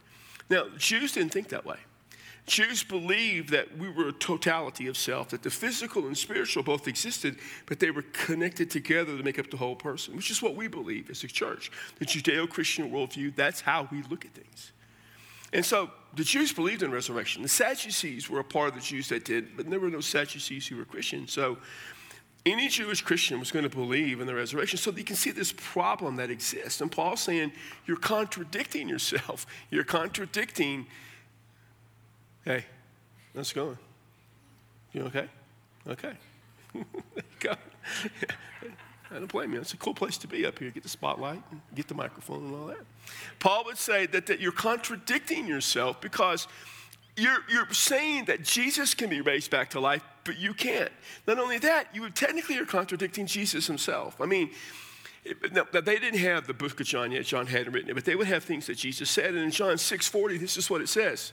Now, 0.49 0.65
Jews 0.79 1.13
didn't 1.13 1.33
think 1.33 1.51
that 1.51 1.67
way. 1.67 1.77
Jews 2.47 2.83
believed 2.83 3.51
that 3.51 3.77
we 3.77 3.91
were 3.91 4.09
a 4.09 4.13
totality 4.13 4.87
of 4.87 4.97
self, 4.97 5.29
that 5.29 5.43
the 5.43 5.51
physical 5.51 6.07
and 6.07 6.17
spiritual 6.17 6.63
both 6.63 6.89
existed, 6.89 7.37
but 7.67 7.81
they 7.81 7.91
were 7.91 8.05
connected 8.15 8.71
together 8.71 9.15
to 9.19 9.23
make 9.23 9.39
up 9.39 9.51
the 9.51 9.59
whole 9.59 9.77
person, 9.77 10.17
which 10.17 10.31
is 10.31 10.41
what 10.41 10.57
we 10.57 10.69
believe 10.69 11.11
as 11.11 11.23
a 11.23 11.29
church. 11.29 11.71
The 11.99 12.07
Judeo 12.07 12.49
Christian 12.49 12.91
worldview, 12.91 13.37
that's 13.37 13.61
how 13.61 13.91
we 13.93 14.01
look 14.05 14.25
at 14.25 14.33
things. 14.33 14.73
And 15.55 15.65
so 15.65 15.91
the 16.15 16.25
Jews 16.25 16.53
believed 16.53 16.83
in 16.83 16.91
resurrection. 16.91 17.43
The 17.43 17.49
Sadducees 17.49 18.29
were 18.29 18.41
a 18.41 18.45
part 18.45 18.69
of 18.69 18.75
the 18.75 18.81
Jews 18.81 19.09
that 19.09 19.25
did, 19.25 19.57
but 19.57 19.71
there 19.71 19.81
were 19.81 19.89
no 19.89 20.01
Sadducees 20.01 20.67
who 20.67 20.77
were 20.77 20.85
Christians. 20.85 21.33
So 21.33 21.57
any 22.45 22.69
Jewish 22.69 23.01
Christian 23.01 23.39
was 23.39 23.51
going 23.51 23.63
to 23.63 23.75
believe 23.75 24.21
in 24.21 24.27
the 24.27 24.35
resurrection. 24.35 24.79
So 24.79 24.91
you 24.91 25.05
can 25.05 25.17
see 25.17 25.31
this 25.31 25.53
problem 25.57 26.17
that 26.17 26.29
exists. 26.29 26.83
And 26.83 26.93
Paul's 26.93 27.21
saying, 27.21 27.53
You're 27.87 27.97
contradicting 27.97 28.89
yourself. 28.89 29.47
You're 29.71 29.85
contradicting 29.85 30.87
Hey, 32.45 32.67
let's 33.35 33.55
go. 33.55 33.79
You 34.93 35.05
okay? 35.05 35.29
Okay. 35.89 36.13
go. 37.41 37.55
I 39.15 39.19
don't 39.19 39.31
blame 39.31 39.53
you. 39.53 39.61
It's 39.61 39.73
a 39.73 39.77
cool 39.77 39.95
place 39.95 40.19
to 40.19 40.27
be 40.27 40.45
up 40.45 40.59
here. 40.59 40.71
Get 40.71 40.83
the 40.83 40.89
spotlight, 40.89 41.41
get 41.75 41.87
the 41.87 41.95
microphone, 41.95 42.47
and 42.47 42.55
all 42.55 42.67
that. 42.67 42.85
Paul 43.39 43.65
would 43.67 43.79
say 43.79 44.07
that, 44.07 44.27
that 44.27 44.41
you're 44.41 44.51
contradicting 44.51 45.47
yourself 45.47 46.01
because 46.01 46.49
you're, 47.17 47.39
you're 47.49 47.73
saying 47.73 48.25
that 48.25 48.43
Jesus 48.43 48.93
can 48.93 49.09
be 49.09 49.21
raised 49.21 49.53
back 49.53 49.71
to 49.71 49.81
life, 49.81 50.03
but 50.25 50.37
you 50.37 50.53
can't. 50.53 50.91
Not 51.29 51.39
only 51.39 51.59
that, 51.59 51.95
you 51.95 52.11
technically 52.11 52.59
are 52.59 52.65
contradicting 52.65 53.27
Jesus 53.27 53.69
himself. 53.69 54.21
I 54.21 54.27
mean, 54.27 54.51
now, 55.53 55.65
they 55.73 55.99
didn't 55.99 56.19
have 56.19 56.49
the 56.49 56.53
book 56.53 56.81
of 56.81 56.87
John 56.87 57.13
yet. 57.13 57.25
John 57.25 57.47
hadn't 57.47 57.73
written 57.73 57.91
it, 57.91 57.95
but 57.95 58.05
they 58.05 58.17
would 58.17 58.27
have 58.27 58.43
things 58.43 58.67
that 58.67 58.79
Jesus 58.79 59.11
said. 59.11 59.35
And 59.35 59.39
in 59.39 59.53
John 59.53 59.77
6:40, 59.77 60.39
this 60.39 60.57
is 60.57 60.69
what 60.69 60.81
it 60.81 60.89
says. 60.89 61.33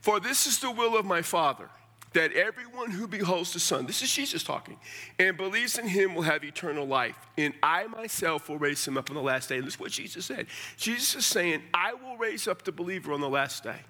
For 0.00 0.20
this 0.20 0.46
is 0.46 0.60
the 0.60 0.70
will 0.70 0.96
of 0.96 1.04
my 1.04 1.22
Father, 1.22 1.68
that 2.14 2.32
everyone 2.32 2.90
who 2.90 3.06
beholds 3.06 3.52
the 3.52 3.60
Son, 3.60 3.86
this 3.86 4.02
is 4.02 4.12
Jesus 4.12 4.42
talking, 4.42 4.78
and 5.18 5.36
believes 5.36 5.78
in 5.78 5.86
him 5.86 6.14
will 6.14 6.22
have 6.22 6.42
eternal 6.42 6.86
life. 6.86 7.16
And 7.36 7.52
I 7.62 7.86
myself 7.86 8.48
will 8.48 8.58
raise 8.58 8.86
him 8.86 8.96
up 8.96 9.10
on 9.10 9.16
the 9.16 9.22
last 9.22 9.48
day. 9.48 9.58
And 9.58 9.66
this 9.66 9.74
is 9.74 9.80
what 9.80 9.92
Jesus 9.92 10.26
said. 10.26 10.46
Jesus 10.76 11.14
is 11.14 11.26
saying, 11.26 11.62
I 11.74 11.94
will 11.94 12.16
raise 12.16 12.48
up 12.48 12.62
the 12.62 12.72
believer 12.72 13.12
on 13.12 13.20
the 13.20 13.28
last 13.28 13.62
day. 13.62 13.80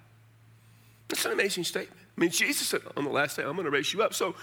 That's 1.09 1.25
an 1.25 1.33
amazing 1.33 1.65
statement. 1.65 2.01
I 2.17 2.21
mean, 2.21 2.31
Jesus 2.31 2.67
said, 2.67 2.81
on 2.97 3.05
the 3.05 3.11
last 3.11 3.37
day, 3.37 3.45
I'm 3.45 3.53
going 3.53 3.65
to 3.65 3.71
raise 3.71 3.93
you 3.93 4.03
up. 4.03 4.15
So, 4.15 4.35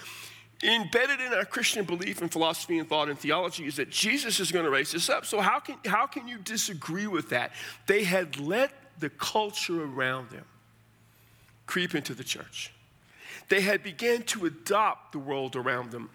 embedded 0.64 1.20
in 1.20 1.34
our 1.34 1.44
Christian 1.44 1.84
belief 1.84 2.22
and 2.22 2.32
philosophy 2.32 2.80
and 2.80 2.88
thought 2.88 3.10
and 3.10 3.20
theology 3.20 3.66
is 3.66 3.76
that 3.76 3.90
Jesus 3.90 4.40
is 4.40 4.52
going 4.52 4.64
to 4.64 4.72
raise 4.72 4.96
us 4.96 5.10
up. 5.10 5.26
So, 5.26 5.42
how 5.42 5.60
can, 5.60 5.76
how 5.86 6.08
can 6.08 6.28
you 6.28 6.38
disagree 6.38 7.08
with 7.08 7.30
that? 7.30 7.52
They 7.88 8.04
had 8.04 8.40
let 8.40 8.72
the 9.00 9.10
culture 9.10 9.84
around 9.84 10.30
them 10.30 10.46
creep 11.66 11.94
into 11.94 12.14
the 12.14 12.24
church. 12.24 12.72
They 13.50 13.62
had 13.62 13.84
began 13.84 14.24
to 14.24 14.46
adopt 14.46 15.12
the 15.12 15.20
world 15.20 15.56
around 15.56 15.92
them. 15.92 16.10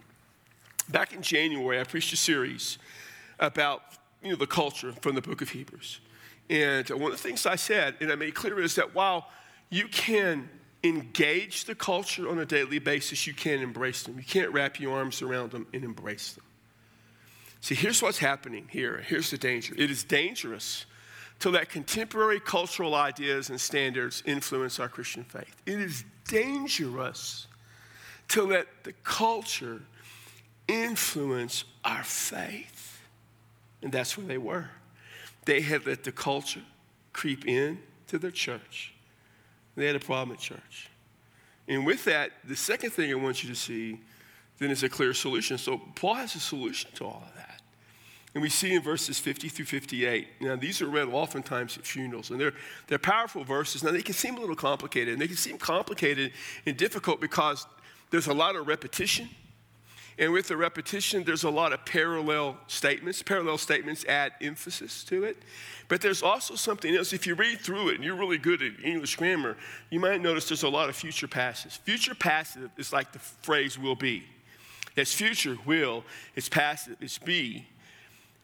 Back 0.88 1.12
in 1.12 1.22
January, 1.22 1.80
I 1.80 1.84
preached 1.84 2.12
a 2.12 2.16
series 2.16 2.78
about 3.38 3.82
you 4.22 4.30
know, 4.30 4.36
the 4.36 4.46
culture 4.46 4.92
from 5.00 5.14
the 5.14 5.22
book 5.22 5.40
of 5.40 5.50
Hebrews. 5.50 6.00
And 6.48 6.88
one 6.90 7.12
of 7.12 7.12
the 7.12 7.22
things 7.22 7.46
I 7.46 7.56
said, 7.56 7.94
and 8.00 8.10
I 8.10 8.16
made 8.16 8.34
clear, 8.34 8.60
is 8.60 8.74
that 8.74 8.94
while 8.94 9.28
you 9.70 9.86
can 9.86 10.48
engage 10.82 11.64
the 11.64 11.74
culture 11.74 12.28
on 12.28 12.38
a 12.38 12.44
daily 12.46 12.80
basis, 12.80 13.26
you 13.26 13.34
can't 13.34 13.62
embrace 13.62 14.02
them. 14.02 14.16
You 14.16 14.24
can't 14.24 14.52
wrap 14.52 14.80
your 14.80 14.96
arms 14.96 15.22
around 15.22 15.52
them 15.52 15.66
and 15.72 15.84
embrace 15.84 16.32
them. 16.32 16.44
See, 17.60 17.74
here's 17.74 18.02
what's 18.02 18.18
happening 18.18 18.66
here. 18.70 19.04
Here's 19.06 19.30
the 19.30 19.38
danger. 19.38 19.74
It 19.76 19.90
is 19.90 20.02
dangerous 20.02 20.86
to 21.40 21.50
let 21.50 21.68
contemporary 21.68 22.40
cultural 22.40 22.94
ideas 22.94 23.50
and 23.50 23.60
standards 23.60 24.22
influence 24.26 24.80
our 24.80 24.88
Christian 24.88 25.24
faith. 25.24 25.54
It 25.66 25.78
is 25.78 26.04
dangerous 26.30 27.46
to 28.28 28.44
let 28.44 28.66
the 28.84 28.92
culture 29.04 29.82
influence 30.68 31.64
our 31.84 32.04
faith. 32.04 33.02
And 33.82 33.90
that's 33.90 34.16
where 34.16 34.26
they 34.26 34.38
were. 34.38 34.70
They 35.44 35.60
had 35.60 35.84
let 35.86 36.04
the 36.04 36.12
culture 36.12 36.62
creep 37.12 37.46
in 37.46 37.80
to 38.06 38.18
their 38.18 38.30
church. 38.30 38.94
They 39.74 39.86
had 39.86 39.96
a 39.96 40.00
problem 40.00 40.36
at 40.36 40.40
church. 40.40 40.88
And 41.66 41.84
with 41.84 42.04
that, 42.04 42.32
the 42.44 42.56
second 42.56 42.90
thing 42.90 43.10
I 43.10 43.14
want 43.14 43.42
you 43.42 43.48
to 43.50 43.56
see 43.56 44.00
then 44.58 44.70
is 44.70 44.82
a 44.82 44.88
clear 44.88 45.14
solution. 45.14 45.58
So 45.58 45.78
Paul 45.94 46.14
has 46.14 46.34
a 46.36 46.40
solution 46.40 46.90
to 46.94 47.04
all 47.04 47.24
of 47.26 47.34
that. 47.36 47.49
And 48.34 48.42
we 48.42 48.48
see 48.48 48.74
in 48.74 48.82
verses 48.82 49.18
50 49.18 49.48
through 49.48 49.64
58. 49.64 50.40
Now, 50.40 50.54
these 50.54 50.80
are 50.80 50.86
read 50.86 51.08
oftentimes 51.08 51.76
at 51.76 51.84
funerals, 51.84 52.30
and 52.30 52.40
they're, 52.40 52.54
they're 52.86 52.98
powerful 52.98 53.42
verses. 53.42 53.82
Now, 53.82 53.90
they 53.90 54.02
can 54.02 54.14
seem 54.14 54.36
a 54.36 54.40
little 54.40 54.54
complicated, 54.54 55.12
and 55.12 55.20
they 55.20 55.26
can 55.26 55.36
seem 55.36 55.58
complicated 55.58 56.32
and 56.64 56.76
difficult 56.76 57.20
because 57.20 57.66
there's 58.10 58.28
a 58.28 58.34
lot 58.34 58.54
of 58.54 58.68
repetition. 58.68 59.28
And 60.20 60.32
with 60.32 60.48
the 60.48 60.56
repetition, 60.56 61.24
there's 61.24 61.44
a 61.44 61.50
lot 61.50 61.72
of 61.72 61.84
parallel 61.86 62.58
statements. 62.66 63.22
Parallel 63.22 63.56
statements 63.56 64.04
add 64.04 64.32
emphasis 64.42 65.02
to 65.04 65.24
it. 65.24 65.38
But 65.88 66.02
there's 66.02 66.22
also 66.22 66.56
something 66.56 66.94
else. 66.94 67.14
If 67.14 67.26
you 67.26 67.34
read 67.34 67.60
through 67.60 67.88
it 67.88 67.94
and 67.96 68.04
you're 68.04 68.16
really 68.16 68.36
good 68.36 68.62
at 68.62 68.72
English 68.84 69.16
grammar, 69.16 69.56
you 69.88 69.98
might 69.98 70.20
notice 70.20 70.46
there's 70.46 70.62
a 70.62 70.68
lot 70.68 70.90
of 70.90 70.94
future 70.94 71.26
passive. 71.26 71.72
Future 71.72 72.14
passive 72.14 72.70
is 72.76 72.92
like 72.92 73.12
the 73.12 73.18
phrase 73.18 73.78
will 73.78 73.96
be. 73.96 74.24
It's 74.94 75.14
future, 75.14 75.56
will, 75.64 76.04
it's 76.34 76.48
passive, 76.48 76.96
it's 77.00 77.16
be. 77.18 77.66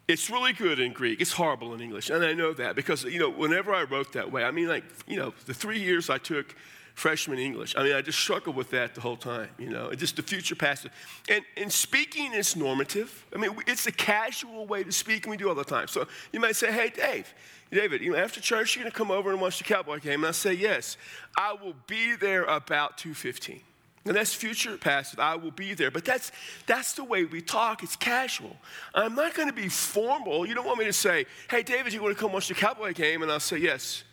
It's 0.09 0.31
really 0.31 0.53
good 0.53 0.79
in 0.79 0.93
Greek. 0.93 1.21
It's 1.21 1.33
horrible 1.33 1.75
in 1.75 1.81
English. 1.81 2.11
And 2.11 2.25
I 2.25 2.33
know 2.33 2.53
that 2.53 2.77
because, 2.77 3.03
you 3.05 3.19
know, 3.19 3.31
whenever 3.31 3.75
I 3.75 3.83
wrote 3.83 4.13
that 4.13 4.31
way, 4.31 4.45
I 4.45 4.53
mean, 4.53 4.69
like, 4.69 4.85
you 5.09 5.17
know, 5.17 5.35
the 5.47 5.55
three 5.55 5.81
years 5.81 6.09
I 6.11 6.19
took 6.19 6.55
freshman 6.95 7.39
English, 7.39 7.75
I 7.77 7.83
mean, 7.83 7.93
I 7.93 8.03
just 8.03 8.19
struggled 8.19 8.55
with 8.57 8.71
that 8.71 8.95
the 8.95 9.01
whole 9.01 9.17
time, 9.17 9.49
you 9.59 9.69
know, 9.69 9.93
just 9.93 10.17
the 10.17 10.23
future 10.23 10.55
passive. 10.55 10.93
And, 11.29 11.45
and 11.57 11.73
speaking 11.73 12.33
is 12.33 12.55
normative. 12.55 13.27
I 13.35 13.39
mean, 13.39 13.51
it's 13.67 13.87
a 13.89 13.93
casual 13.93 14.67
way 14.67 14.85
to 14.85 14.93
speak, 14.93 15.25
and 15.25 15.33
we 15.33 15.37
do 15.37 15.49
all 15.49 15.57
the 15.57 15.65
time. 15.65 15.89
So 15.89 16.07
you 16.33 16.39
might 16.39 16.57
say, 16.57 16.71
hey, 16.73 16.91
Dave, 16.91 17.35
David, 17.73 18.01
you 18.01 18.13
know, 18.13 18.19
after 18.19 18.41
church, 18.41 18.77
you're 18.77 18.85
going 18.85 18.93
to 18.93 18.97
come 18.97 19.11
over 19.11 19.33
and 19.33 19.41
watch 19.41 19.59
the 19.59 19.65
Cowboy 19.65 19.99
game. 19.99 20.21
And 20.21 20.27
I 20.27 20.31
say, 20.31 20.55
yes, 20.55 20.97
I 21.37 21.53
will 21.53 21.75
be 21.89 22.15
there 22.15 22.45
about 22.45 22.97
2.15. 22.97 23.61
And 24.07 24.15
that's 24.15 24.33
future 24.33 24.77
passive. 24.77 25.19
I 25.19 25.35
will 25.35 25.51
be 25.51 25.75
there. 25.75 25.91
But 25.91 26.05
that's, 26.05 26.31
that's 26.67 26.93
the 26.93 27.03
way 27.03 27.25
we 27.25 27.41
talk. 27.41 27.83
It's 27.83 27.97
casual. 27.97 28.57
I'm 28.95 29.17
not 29.17 29.35
going 29.35 29.49
to 29.49 29.55
be 29.55 29.69
formal. 29.69 30.47
You 30.47 30.55
don't 30.55 30.65
want 30.65 30.79
me 30.79 30.85
to 30.85 30.93
say, 30.93 31.27
hey, 31.51 31.65
David, 31.65 31.93
you 31.93 32.01
want 32.01 32.17
to 32.17 32.21
come 32.21 32.33
watch 32.33 32.47
the 32.47 32.55
Cowboy 32.55 32.93
game? 32.93 33.23
And 33.23 33.33
I'll 33.33 33.41
say, 33.41 33.59
yes, 33.59 34.05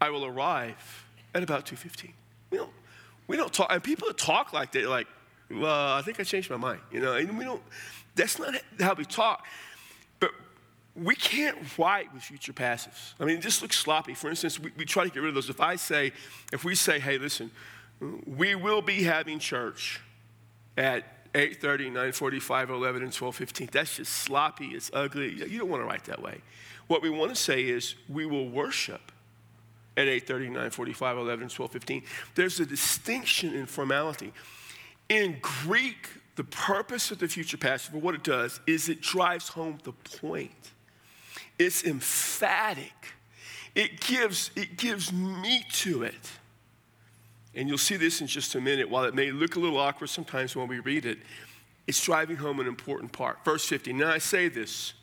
I 0.00 0.10
will 0.10 0.24
arrive 0.24 1.04
at 1.34 1.42
about 1.42 1.66
2.15. 1.66 2.10
We 2.50 2.58
don't, 2.58 2.70
we 3.26 3.36
don't 3.36 3.52
talk. 3.52 3.72
And 3.72 3.82
people 3.82 4.06
that 4.06 4.18
talk 4.18 4.52
like 4.52 4.70
that, 4.72 4.86
like, 4.86 5.08
well, 5.50 5.94
I 5.94 6.02
think 6.02 6.20
I 6.20 6.22
changed 6.22 6.48
my 6.48 6.56
mind. 6.56 6.80
You 6.92 7.00
know, 7.00 7.14
and 7.14 7.36
we 7.36 7.44
don't, 7.44 7.62
that's 8.14 8.38
not 8.38 8.54
how 8.78 8.94
we 8.94 9.04
talk. 9.04 9.44
But 10.20 10.30
we 10.94 11.16
can't 11.16 11.56
write 11.76 12.14
with 12.14 12.22
future 12.22 12.52
passives. 12.52 13.14
I 13.18 13.24
mean, 13.24 13.38
it 13.38 13.42
just 13.42 13.62
looks 13.62 13.76
sloppy. 13.76 14.14
For 14.14 14.30
instance, 14.30 14.60
we, 14.60 14.70
we 14.76 14.84
try 14.84 15.02
to 15.02 15.10
get 15.10 15.18
rid 15.18 15.30
of 15.30 15.34
those. 15.34 15.50
If 15.50 15.60
I 15.60 15.74
say, 15.74 16.12
if 16.52 16.62
we 16.62 16.76
say, 16.76 17.00
hey, 17.00 17.18
listen, 17.18 17.50
we 18.26 18.54
will 18.54 18.82
be 18.82 19.02
having 19.02 19.38
church 19.38 20.00
at 20.76 21.32
8.30, 21.34 21.92
9.45, 21.92 22.70
11, 22.70 23.02
and 23.02 23.12
12.15. 23.12 23.70
That's 23.70 23.96
just 23.96 24.12
sloppy. 24.12 24.68
It's 24.68 24.90
ugly. 24.92 25.32
You 25.32 25.58
don't 25.58 25.68
want 25.68 25.82
to 25.82 25.86
write 25.86 26.04
that 26.04 26.20
way. 26.20 26.40
What 26.88 27.02
we 27.02 27.10
want 27.10 27.30
to 27.30 27.36
say 27.36 27.62
is 27.62 27.94
we 28.08 28.26
will 28.26 28.48
worship 28.48 29.12
at 29.96 30.08
8.30, 30.08 30.50
9.45, 30.50 31.18
11, 31.18 31.42
and 31.42 31.50
12.15. 31.50 32.04
There's 32.34 32.58
a 32.58 32.66
distinction 32.66 33.54
in 33.54 33.66
formality. 33.66 34.32
In 35.08 35.38
Greek, 35.40 36.08
the 36.36 36.44
purpose 36.44 37.10
of 37.10 37.18
the 37.18 37.28
future 37.28 37.56
passive, 37.56 37.94
or 37.94 37.98
what 37.98 38.14
it 38.14 38.24
does, 38.24 38.60
is 38.66 38.88
it 38.88 39.00
drives 39.00 39.48
home 39.48 39.78
the 39.84 39.92
point. 39.92 40.72
It's 41.58 41.84
emphatic. 41.84 42.94
It 43.74 44.00
gives, 44.00 44.50
it 44.56 44.76
gives 44.76 45.12
meat 45.12 45.66
to 45.74 46.02
it. 46.02 46.30
And 47.54 47.68
you'll 47.68 47.78
see 47.78 47.96
this 47.96 48.20
in 48.20 48.26
just 48.26 48.54
a 48.54 48.60
minute. 48.60 48.88
While 48.88 49.04
it 49.04 49.14
may 49.14 49.30
look 49.30 49.56
a 49.56 49.60
little 49.60 49.78
awkward 49.78 50.08
sometimes 50.08 50.54
when 50.54 50.68
we 50.68 50.78
read 50.78 51.04
it, 51.04 51.18
it's 51.86 52.02
driving 52.02 52.36
home 52.36 52.60
an 52.60 52.66
important 52.66 53.12
part. 53.12 53.44
Verse 53.44 53.66
50. 53.66 53.92
Now 53.94 54.10
I 54.10 54.18
say 54.18 54.48
this 54.48 54.94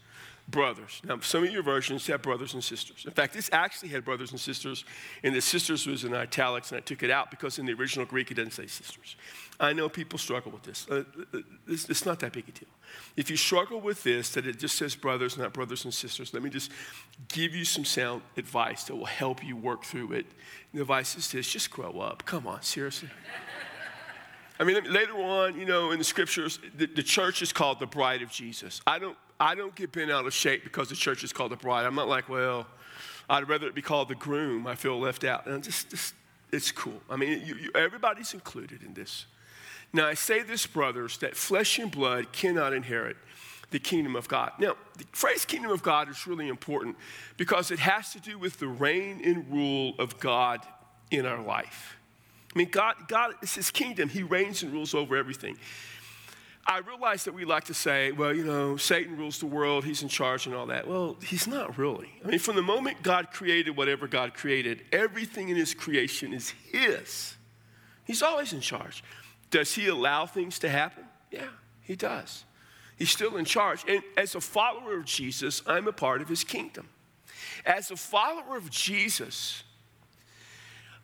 brothers. 0.48 1.02
Now, 1.04 1.20
some 1.20 1.44
of 1.44 1.52
your 1.52 1.64
versions 1.64 2.08
have 2.08 2.22
brothers 2.22 2.54
and 2.54 2.64
sisters. 2.64 3.04
In 3.06 3.12
fact, 3.12 3.34
this 3.34 3.50
actually 3.52 3.90
had 3.90 4.06
brothers 4.06 4.32
and 4.32 4.40
sisters, 4.40 4.86
and 5.24 5.36
the 5.36 5.42
sisters 5.42 5.86
was 5.86 6.06
in 6.06 6.14
italics, 6.14 6.72
and 6.72 6.78
I 6.78 6.82
took 6.82 7.04
it 7.04 7.12
out 7.12 7.30
because 7.32 7.60
in 7.60 7.66
the 7.66 7.74
original 7.74 8.06
Greek 8.06 8.32
it 8.32 8.36
doesn't 8.36 8.52
say 8.52 8.68
sisters. 8.68 9.18
I 9.60 9.74
know 9.74 9.90
people 9.90 10.20
struggle 10.20 10.52
with 10.52 10.64
this. 10.64 10.88
Uh, 10.90 11.04
uh 11.34 11.40
it's, 11.68 11.90
it's 11.90 12.06
not 12.06 12.20
that 12.20 12.32
big 12.32 12.48
a 12.48 12.52
deal. 12.52 12.70
If 13.18 13.30
you 13.30 13.36
struggle 13.36 13.82
with 13.82 14.04
this, 14.04 14.30
that 14.32 14.48
it 14.48 14.60
just 14.60 14.78
says 14.78 14.96
brothers, 14.96 15.38
not 15.38 15.52
brothers 15.52 15.84
and 15.84 15.94
sisters, 15.94 16.34
let 16.34 16.44
me 16.44 16.50
just 16.50 16.72
give 17.28 17.54
you 17.54 17.66
some 17.66 17.84
sound 17.84 18.22
advice 18.38 18.86
that 18.86 18.96
will 18.96 19.06
help 19.06 19.44
you 19.44 19.56
work 19.58 19.84
through 19.84 20.14
it. 20.14 20.28
the 20.74 20.82
advice 20.82 21.18
is 21.18 21.30
this 21.32 21.52
just 21.52 21.72
grow 21.72 22.00
up. 22.00 22.24
Come 22.26 22.48
on, 22.48 22.62
seriously. 22.62 23.10
I 24.60 24.64
mean, 24.64 24.92
later 24.92 25.14
on, 25.14 25.60
you 25.60 25.66
know, 25.66 25.92
in 25.92 26.00
the 26.00 26.04
scriptures, 26.04 26.60
the, 26.76 26.88
the 26.88 27.04
church 27.04 27.42
is 27.42 27.54
called 27.54 27.80
the 27.80 27.86
bride 27.86 28.22
of 28.22 28.32
Jesus. 28.32 28.82
I 28.88 29.00
don't 29.00 29.18
I 29.40 29.56
don't 29.56 29.76
get 29.76 29.92
bent 29.92 30.12
out 30.12 30.26
of 30.26 30.34
shape 30.34 30.64
because 30.64 30.90
the 30.90 30.96
church 30.96 31.24
is 31.24 31.32
called 31.32 31.52
the 31.52 31.58
bride. 31.58 31.86
I'm 31.86 31.96
not 31.96 32.08
like, 32.08 32.28
well, 32.28 32.66
I'd 33.30 33.48
rather 33.48 33.68
it 33.68 33.76
be 33.76 33.82
called 33.82 34.10
the 34.10 34.16
groom. 34.16 34.66
I 34.66 34.76
feel 34.76 35.00
left 35.00 35.24
out. 35.24 35.46
And 35.46 35.64
just, 35.64 35.90
just 35.92 36.14
it's 36.52 36.72
cool. 36.72 37.02
I 37.10 37.18
mean, 37.18 37.44
you, 37.46 37.56
you, 37.56 37.72
everybody's 37.76 38.34
included 38.34 38.82
in 38.84 38.94
this. 38.94 39.26
Now, 39.94 40.08
I 40.08 40.16
say 40.16 40.42
this, 40.42 40.66
brothers, 40.66 41.18
that 41.20 41.36
flesh 41.36 41.80
and 41.80 41.92
blood 41.92 42.32
cannot 42.32 42.74
inherit 42.74 43.18
the 43.70 43.80
kingdom 43.80 44.16
of 44.16 44.28
God. 44.28 44.54
Now, 44.60 44.76
the 44.98 45.06
phrase 45.12 45.46
kingdom 45.46 45.72
of 45.72 45.84
God 45.84 46.10
is 46.10 46.26
really 46.26 46.48
important 46.48 46.96
because 47.36 47.70
it 47.70 47.80
has 47.80 48.14
to 48.14 48.20
do 48.20 48.38
with 48.38 48.60
the 48.60 48.68
reign 48.68 49.22
and 49.24 49.52
rule 49.52 49.94
of 50.00 50.20
God 50.20 50.62
in 51.12 51.26
our 51.26 51.42
life. 51.42 51.97
I 52.58 52.62
mean, 52.66 52.70
God, 52.72 52.96
God 53.08 53.36
is 53.44 53.54
his 53.54 53.70
kingdom. 53.70 54.10
He 54.10 54.24
reigns 54.24 54.64
and 54.64 54.74
rules 54.74 54.96
over 54.96 55.16
everything. 55.16 55.60
I 56.66 56.80
realize 56.80 57.24
that 57.26 57.36
we 57.36 57.46
like 57.46 57.66
to 57.66 57.76
say, 57.76 58.12
well, 58.12 58.34
you 58.34 58.44
know, 58.44 58.78
Satan 58.78 59.16
rules 59.16 59.38
the 59.38 59.46
world, 59.46 59.86
he's 59.86 60.02
in 60.02 60.10
charge 60.10 60.48
and 60.48 60.56
all 60.56 60.66
that. 60.66 60.88
Well, 60.88 61.18
he's 61.24 61.46
not 61.46 61.78
really. 61.78 62.10
I 62.26 62.30
mean, 62.30 62.40
from 62.40 62.56
the 62.56 62.64
moment 62.64 63.04
God 63.04 63.30
created 63.30 63.78
whatever 63.78 64.08
God 64.08 64.34
created, 64.34 64.86
everything 64.92 65.50
in 65.50 65.56
his 65.56 65.76
creation 65.76 66.34
is 66.34 66.50
his. 66.72 67.36
He's 68.06 68.24
always 68.24 68.54
in 68.54 68.62
charge. 68.62 69.04
Does 69.52 69.76
he 69.76 69.86
allow 69.86 70.26
things 70.26 70.58
to 70.58 70.70
happen? 70.70 71.04
Yeah, 71.30 71.50
he 71.84 71.96
does. 71.96 72.44
He's 72.98 73.12
still 73.12 73.38
in 73.38 73.46
charge. 73.46 73.86
And 73.88 74.02
as 74.18 74.34
a 74.34 74.42
follower 74.42 74.98
of 74.98 75.06
Jesus, 75.06 75.62
I'm 75.68 75.88
a 75.88 75.94
part 75.94 76.24
of 76.24 76.28
his 76.28 76.44
kingdom. 76.44 76.90
As 77.68 77.92
a 77.92 77.96
follower 77.96 78.58
of 78.58 78.72
Jesus, 78.72 79.62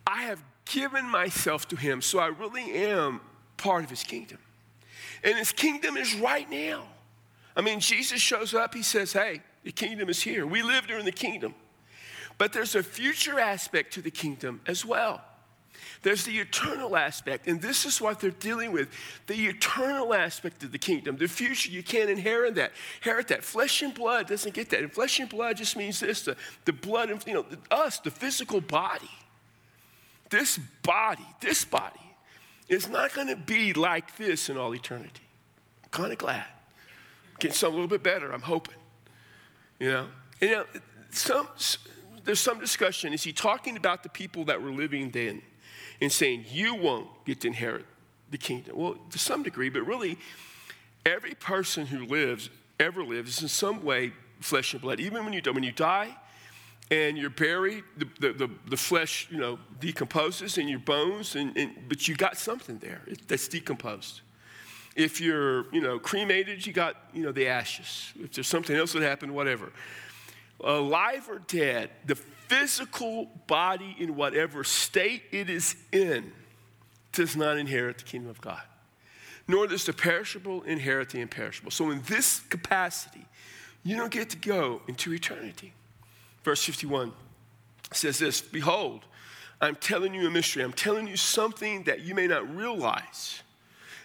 I 0.04 0.24
have 0.24 0.42
given 0.64 1.08
myself 1.08 1.68
to 1.68 1.76
him, 1.76 2.00
so 2.02 2.18
I 2.18 2.26
really 2.26 2.72
am 2.72 3.20
part 3.56 3.84
of 3.84 3.90
his 3.90 4.02
kingdom. 4.02 4.38
And 5.22 5.38
his 5.38 5.52
kingdom 5.52 5.96
is 5.96 6.14
right 6.16 6.48
now. 6.50 6.84
I 7.56 7.60
mean, 7.60 7.80
Jesus 7.80 8.20
shows 8.20 8.54
up, 8.54 8.74
he 8.74 8.82
says, 8.82 9.12
Hey, 9.12 9.40
the 9.62 9.72
kingdom 9.72 10.08
is 10.08 10.22
here. 10.22 10.46
We 10.46 10.62
live 10.62 10.86
during 10.86 11.04
the 11.04 11.12
kingdom. 11.12 11.54
But 12.36 12.52
there's 12.52 12.74
a 12.74 12.82
future 12.82 13.38
aspect 13.38 13.94
to 13.94 14.02
the 14.02 14.10
kingdom 14.10 14.60
as 14.66 14.84
well. 14.84 15.22
There's 16.02 16.24
the 16.24 16.38
eternal 16.38 16.96
aspect, 16.96 17.46
and 17.46 17.62
this 17.62 17.86
is 17.86 18.00
what 18.00 18.20
they're 18.20 18.30
dealing 18.30 18.72
with 18.72 18.88
the 19.26 19.46
eternal 19.46 20.12
aspect 20.12 20.62
of 20.62 20.70
the 20.70 20.78
kingdom. 20.78 21.16
The 21.16 21.26
future, 21.26 21.70
you 21.70 21.82
can't 21.82 22.10
inherit 22.10 22.56
that. 22.56 22.72
Inherit 23.02 23.28
that. 23.28 23.42
Flesh 23.42 23.80
and 23.80 23.94
blood 23.94 24.28
doesn't 24.28 24.54
get 24.54 24.68
that. 24.70 24.80
And 24.80 24.92
flesh 24.92 25.18
and 25.18 25.28
blood 25.28 25.56
just 25.56 25.76
means 25.76 26.00
this 26.00 26.22
the, 26.22 26.36
the 26.66 26.72
blood, 26.72 27.10
and, 27.10 27.24
you 27.26 27.34
know, 27.34 27.46
us, 27.70 27.98
the 28.00 28.10
physical 28.10 28.60
body. 28.60 29.10
This 30.34 30.58
body, 30.82 31.24
this 31.40 31.64
body 31.64 32.00
is 32.68 32.88
not 32.88 33.14
going 33.14 33.28
to 33.28 33.36
be 33.36 33.72
like 33.72 34.16
this 34.16 34.48
in 34.48 34.56
all 34.56 34.74
eternity. 34.74 35.22
I'm 35.84 35.90
kind 35.90 36.10
of 36.10 36.18
glad. 36.18 36.44
Getting 37.38 37.54
something 37.54 37.78
a 37.78 37.80
little 37.82 37.96
bit 37.96 38.02
better, 38.02 38.32
I'm 38.32 38.42
hoping. 38.42 38.74
You 39.78 39.92
know? 39.92 40.06
And, 40.40 40.50
you 40.50 40.56
know, 40.56 40.64
some, 41.10 41.46
there's 42.24 42.40
some 42.40 42.58
discussion. 42.58 43.12
Is 43.12 43.22
he 43.22 43.32
talking 43.32 43.76
about 43.76 44.02
the 44.02 44.08
people 44.08 44.44
that 44.46 44.60
were 44.60 44.72
living 44.72 45.12
then 45.12 45.40
and 46.00 46.10
saying, 46.10 46.46
you 46.48 46.74
won't 46.74 47.06
get 47.24 47.42
to 47.42 47.46
inherit 47.46 47.86
the 48.32 48.38
kingdom? 48.38 48.76
Well, 48.76 48.96
to 49.10 49.18
some 49.20 49.44
degree, 49.44 49.68
but 49.68 49.86
really, 49.86 50.18
every 51.06 51.34
person 51.34 51.86
who 51.86 52.06
lives, 52.06 52.50
ever 52.80 53.04
lives, 53.04 53.36
is 53.36 53.42
in 53.42 53.48
some 53.48 53.84
way 53.84 54.12
flesh 54.40 54.72
and 54.72 54.82
blood. 54.82 54.98
Even 54.98 55.24
when 55.24 55.32
you, 55.32 55.42
when 55.52 55.62
you 55.62 55.70
die, 55.70 56.16
and 56.90 57.16
you're 57.16 57.30
buried, 57.30 57.84
the, 57.96 58.06
the, 58.20 58.32
the, 58.32 58.50
the, 58.68 58.76
flesh, 58.76 59.26
you 59.30 59.38
know, 59.38 59.58
decomposes 59.80 60.58
in 60.58 60.68
your 60.68 60.78
bones, 60.78 61.34
and, 61.34 61.56
and, 61.56 61.72
but 61.88 62.06
you 62.06 62.14
got 62.14 62.36
something 62.36 62.78
there 62.78 63.02
that's 63.26 63.48
decomposed. 63.48 64.20
If 64.94 65.20
you're, 65.20 65.72
you 65.72 65.80
know, 65.80 65.98
cremated, 65.98 66.66
you 66.66 66.72
got, 66.72 66.96
you 67.12 67.22
know, 67.22 67.32
the 67.32 67.48
ashes. 67.48 68.12
If 68.22 68.32
there's 68.32 68.48
something 68.48 68.76
else 68.76 68.92
that 68.92 69.02
happened, 69.02 69.34
whatever. 69.34 69.72
Alive 70.62 71.28
or 71.28 71.40
dead, 71.40 71.90
the 72.06 72.14
physical 72.14 73.30
body 73.46 73.96
in 73.98 74.14
whatever 74.14 74.62
state 74.62 75.22
it 75.32 75.50
is 75.50 75.74
in 75.90 76.32
does 77.12 77.34
not 77.34 77.56
inherit 77.56 77.98
the 77.98 78.04
kingdom 78.04 78.30
of 78.30 78.40
God. 78.40 78.62
Nor 79.48 79.66
does 79.66 79.84
the 79.84 79.92
perishable 79.92 80.62
inherit 80.62 81.10
the 81.10 81.20
imperishable. 81.20 81.70
So 81.70 81.90
in 81.90 82.02
this 82.02 82.40
capacity, 82.40 83.26
you 83.82 83.96
don't 83.96 84.12
get 84.12 84.30
to 84.30 84.36
go 84.36 84.82
into 84.86 85.12
eternity. 85.12 85.72
Verse 86.44 86.62
51 86.62 87.12
says 87.92 88.18
this 88.18 88.40
Behold, 88.40 89.04
I'm 89.60 89.74
telling 89.76 90.14
you 90.14 90.26
a 90.26 90.30
mystery. 90.30 90.62
I'm 90.62 90.72
telling 90.72 91.06
you 91.06 91.16
something 91.16 91.84
that 91.84 92.00
you 92.00 92.14
may 92.14 92.26
not 92.26 92.54
realize, 92.54 93.42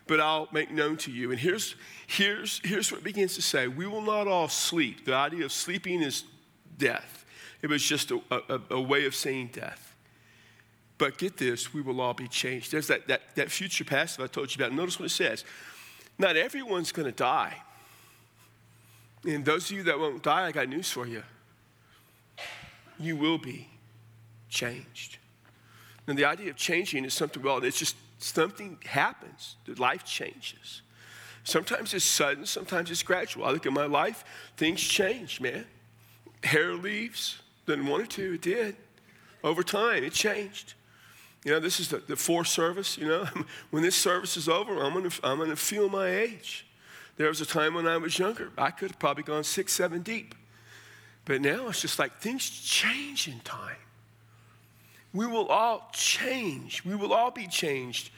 but 0.07 0.19
I'll 0.19 0.47
make 0.51 0.71
known 0.71 0.97
to 0.97 1.11
you. 1.11 1.31
And 1.31 1.39
here's, 1.39 1.75
here's, 2.07 2.61
here's 2.63 2.91
what 2.91 3.01
it 3.01 3.03
begins 3.03 3.35
to 3.35 3.41
say 3.41 3.67
We 3.67 3.85
will 3.85 4.01
not 4.01 4.27
all 4.27 4.47
sleep. 4.47 5.05
The 5.05 5.13
idea 5.13 5.45
of 5.45 5.51
sleeping 5.51 6.01
is 6.01 6.23
death, 6.77 7.25
it 7.61 7.69
was 7.69 7.83
just 7.83 8.11
a, 8.11 8.21
a, 8.31 8.61
a 8.71 8.81
way 8.81 9.05
of 9.05 9.13
saying 9.13 9.51
death. 9.53 9.85
But 10.97 11.17
get 11.17 11.37
this, 11.37 11.73
we 11.73 11.81
will 11.81 12.01
all 12.01 12.13
be 12.13 12.27
changed. 12.27 12.73
There's 12.73 12.87
that, 12.87 13.07
that, 13.07 13.21
that 13.35 13.49
future 13.49 13.85
passive 13.85 14.21
I 14.21 14.27
told 14.27 14.53
you 14.53 14.61
about. 14.61 14.75
Notice 14.75 14.99
what 14.99 15.05
it 15.05 15.09
says. 15.09 15.45
Not 16.17 16.35
everyone's 16.35 16.91
going 16.91 17.05
to 17.05 17.13
die. 17.13 17.55
And 19.25 19.45
those 19.45 19.71
of 19.71 19.77
you 19.77 19.83
that 19.83 19.97
won't 19.97 20.21
die, 20.21 20.47
I 20.47 20.51
got 20.51 20.67
news 20.67 20.91
for 20.91 21.07
you 21.07 21.23
you 22.99 23.15
will 23.15 23.37
be 23.37 23.69
changed. 24.49 25.17
And 26.07 26.17
the 26.17 26.25
idea 26.25 26.49
of 26.49 26.55
changing 26.55 27.05
is 27.05 27.13
something, 27.13 27.41
well, 27.41 27.63
it's 27.63 27.79
just 27.79 27.95
something 28.17 28.77
happens, 28.85 29.55
life 29.77 30.03
changes. 30.03 30.81
Sometimes 31.43 31.93
it's 31.93 32.05
sudden, 32.05 32.45
sometimes 32.45 32.91
it's 32.91 33.03
gradual. 33.03 33.45
I 33.45 33.51
look 33.51 33.65
at 33.65 33.73
my 33.73 33.85
life, 33.85 34.23
things 34.57 34.81
change, 34.81 35.39
man. 35.39 35.65
Hair 36.43 36.75
leaves, 36.75 37.41
didn't 37.65 37.87
want 37.87 38.03
it 38.03 38.09
to, 38.11 38.33
it 38.33 38.41
did. 38.41 38.75
Over 39.43 39.63
time, 39.63 40.03
it 40.03 40.13
changed. 40.13 40.73
You 41.45 41.51
know, 41.51 41.59
this 41.59 41.79
is 41.79 41.87
the, 41.87 41.99
the 41.99 42.15
fourth 42.15 42.47
service, 42.47 42.97
you 42.97 43.07
know. 43.07 43.27
when 43.71 43.83
this 43.83 43.95
service 43.95 44.35
is 44.35 44.49
over, 44.49 44.83
I'm 44.83 44.93
gonna, 44.93 45.09
I'm 45.23 45.37
gonna 45.37 45.55
feel 45.55 45.89
my 45.89 46.09
age. 46.09 46.65
There 47.17 47.27
was 47.27 47.41
a 47.41 47.45
time 47.45 47.73
when 47.73 47.87
I 47.87 47.97
was 47.97 48.17
younger, 48.17 48.51
I 48.57 48.71
could 48.71 48.91
have 48.91 48.99
probably 48.99 49.23
gone 49.23 49.43
six, 49.43 49.73
seven 49.73 50.01
deep. 50.01 50.35
But 51.29 51.41
now 51.41 51.67
it's 51.67 51.81
just 51.81 51.99
like 51.99 52.17
things 52.17 52.49
change 52.49 53.27
in 53.27 53.39
time. 53.41 53.75
We 55.13 55.27
will 55.27 55.45
all 55.45 55.87
change. 55.93 56.83
We 56.83 56.95
will 56.95 57.13
all 57.13 57.29
be 57.29 57.45
changed. 57.45 58.09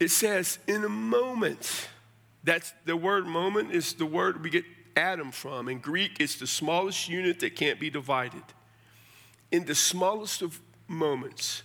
It 0.00 0.10
says, 0.10 0.58
in 0.66 0.82
a 0.82 0.88
moment. 0.88 1.88
That's 2.42 2.74
the 2.84 2.96
word 2.96 3.26
moment 3.26 3.70
is 3.70 3.92
the 3.92 4.06
word 4.06 4.42
we 4.42 4.50
get 4.50 4.64
atom 4.96 5.30
from. 5.30 5.68
In 5.68 5.78
Greek, 5.78 6.18
it's 6.18 6.34
the 6.34 6.48
smallest 6.48 7.08
unit 7.08 7.38
that 7.38 7.54
can't 7.54 7.78
be 7.78 7.90
divided. 7.90 8.42
In 9.52 9.64
the 9.64 9.76
smallest 9.76 10.42
of 10.42 10.60
moments, 10.88 11.62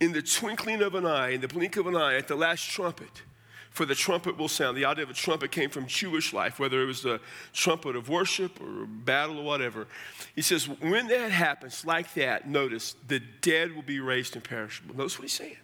in 0.00 0.12
the 0.12 0.20
twinkling 0.20 0.82
of 0.82 0.94
an 0.94 1.06
eye, 1.06 1.30
in 1.30 1.40
the 1.40 1.48
blink 1.48 1.78
of 1.78 1.86
an 1.86 1.96
eye, 1.96 2.16
at 2.16 2.28
the 2.28 2.36
last 2.36 2.68
trumpet, 2.68 3.22
For 3.70 3.86
the 3.86 3.94
trumpet 3.94 4.36
will 4.36 4.48
sound. 4.48 4.76
The 4.76 4.84
idea 4.84 5.04
of 5.04 5.10
a 5.10 5.14
trumpet 5.14 5.52
came 5.52 5.70
from 5.70 5.86
Jewish 5.86 6.32
life, 6.32 6.58
whether 6.58 6.82
it 6.82 6.86
was 6.86 7.02
the 7.02 7.20
trumpet 7.52 7.94
of 7.94 8.08
worship 8.08 8.60
or 8.60 8.86
battle 8.86 9.38
or 9.38 9.44
whatever. 9.44 9.86
He 10.34 10.42
says, 10.42 10.68
when 10.68 11.06
that 11.06 11.30
happens 11.30 11.84
like 11.84 12.12
that, 12.14 12.48
notice 12.48 12.96
the 13.06 13.20
dead 13.40 13.74
will 13.74 13.82
be 13.82 14.00
raised 14.00 14.34
imperishable. 14.34 14.96
Notice 14.96 15.18
what 15.18 15.22
he's 15.22 15.32
saying. 15.32 15.56